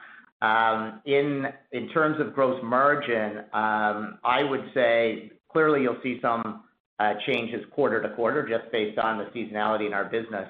Um, 0.45 1.01
in 1.05 1.89
terms 1.91 2.19
of 2.21 2.36
gross 2.36 2.62
margin, 2.63 3.39
um, 3.51 4.19
I 4.23 4.43
would 4.47 4.69
say 4.75 5.31
clearly 5.51 5.81
you'll 5.81 5.97
see 6.03 6.19
some 6.21 6.63
uh, 6.99 7.13
changes 7.25 7.65
quarter 7.71 7.99
to 8.01 8.10
quarter 8.15 8.47
just 8.47 8.71
based 8.71 8.99
on 8.99 9.17
the 9.17 9.25
seasonality 9.25 9.88
in 9.88 9.93
our 9.93 10.05
business. 10.05 10.47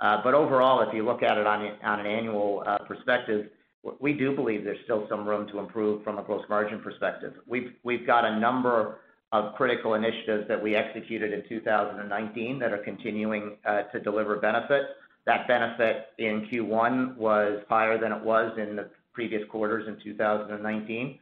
Uh 0.00 0.18
but 0.22 0.34
overall, 0.34 0.80
if 0.86 0.94
you 0.94 1.04
look 1.04 1.22
at 1.22 1.36
it 1.36 1.46
on 1.46 1.62
an 1.62 2.06
annual 2.06 2.62
uh, 2.66 2.78
perspective, 2.78 3.46
we 3.98 4.12
do 4.12 4.34
believe 4.34 4.62
there's 4.62 4.84
still 4.84 5.06
some 5.08 5.26
room 5.26 5.48
to 5.48 5.58
improve 5.58 6.04
from 6.04 6.18
a 6.18 6.22
gross 6.22 6.44
margin 6.48 6.80
perspective. 6.80 7.34
We've 7.46 8.06
got 8.06 8.24
a 8.24 8.38
number 8.38 8.98
of 9.32 9.54
critical 9.54 9.94
initiatives 9.94 10.48
that 10.48 10.62
we 10.62 10.74
executed 10.74 11.32
in 11.32 11.48
2019 11.48 12.58
that 12.58 12.72
are 12.72 12.78
continuing 12.78 13.56
uh, 13.66 13.82
to 13.92 14.00
deliver 14.00 14.36
benefit. 14.36 14.82
That 15.26 15.46
benefit 15.46 16.08
in 16.18 16.48
Q1 16.50 17.16
was 17.16 17.62
higher 17.68 17.98
than 17.98 18.12
it 18.12 18.22
was 18.22 18.52
in 18.58 18.76
the 18.76 18.90
previous 19.12 19.42
quarters 19.50 19.86
in 19.88 20.02
2019. 20.02 21.18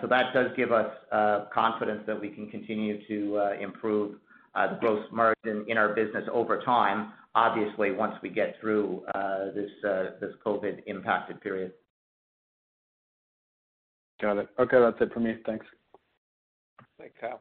So 0.00 0.06
That 0.08 0.34
does 0.34 0.48
give 0.56 0.72
us 0.72 0.90
uh, 1.12 1.46
confidence 1.52 2.02
that 2.06 2.20
we 2.20 2.28
can 2.28 2.48
continue 2.48 3.06
to 3.06 3.38
uh, 3.38 3.52
improve 3.60 4.16
uh, 4.54 4.74
the 4.74 4.80
gross 4.80 5.04
margin 5.12 5.64
in 5.68 5.78
our 5.78 5.94
business 5.94 6.24
over 6.32 6.60
time, 6.62 7.12
obviously, 7.34 7.92
once 7.92 8.14
we 8.22 8.28
get 8.28 8.56
through 8.60 9.02
this 9.54 10.32
COVID 10.44 10.82
impacted 10.86 11.40
period. 11.40 11.72
Got 14.20 14.38
it. 14.38 14.48
Okay, 14.58 14.78
that's 14.78 15.00
it 15.00 15.12
for 15.14 15.20
me. 15.20 15.36
Thanks. 15.46 15.64
Thanks, 16.98 17.14
Kyle. 17.20 17.40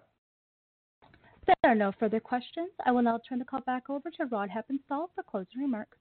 There 1.46 1.72
are 1.72 1.76
no 1.76 1.92
further 2.00 2.20
questions. 2.20 2.70
I 2.86 2.92
will 2.92 3.02
now 3.02 3.20
turn 3.28 3.40
the 3.40 3.46
call 3.46 3.62
back 3.62 3.90
over 3.90 4.10
to 4.12 4.26
Rod 4.26 4.50
Hepponstall 4.50 5.08
for 5.16 5.24
closing 5.30 5.60
remarks. 5.60 5.98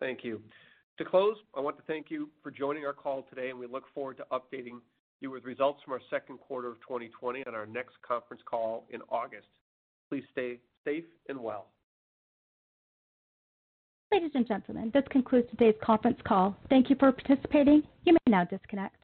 Thank 0.00 0.24
you. 0.24 0.42
To 0.98 1.04
close, 1.04 1.36
I 1.56 1.60
want 1.60 1.76
to 1.76 1.82
thank 1.88 2.08
you 2.08 2.30
for 2.42 2.52
joining 2.52 2.86
our 2.86 2.92
call 2.92 3.24
today, 3.28 3.50
and 3.50 3.58
we 3.58 3.66
look 3.66 3.84
forward 3.92 4.16
to 4.18 4.24
updating 4.30 4.78
you 5.20 5.30
with 5.30 5.44
results 5.44 5.82
from 5.82 5.92
our 5.94 6.00
second 6.08 6.38
quarter 6.38 6.68
of 6.68 6.76
2020 6.80 7.44
on 7.46 7.54
our 7.54 7.66
next 7.66 7.94
conference 8.06 8.42
call 8.48 8.86
in 8.90 9.00
August. 9.08 9.48
Please 10.08 10.22
stay 10.30 10.60
safe 10.84 11.04
and 11.28 11.38
well. 11.38 11.66
Ladies 14.12 14.30
and 14.34 14.46
gentlemen, 14.46 14.92
this 14.94 15.02
concludes 15.10 15.48
today's 15.50 15.74
conference 15.82 16.18
call. 16.24 16.56
Thank 16.70 16.88
you 16.88 16.96
for 17.00 17.10
participating. 17.10 17.82
You 18.04 18.12
may 18.12 18.18
now 18.32 18.44
disconnect. 18.44 19.03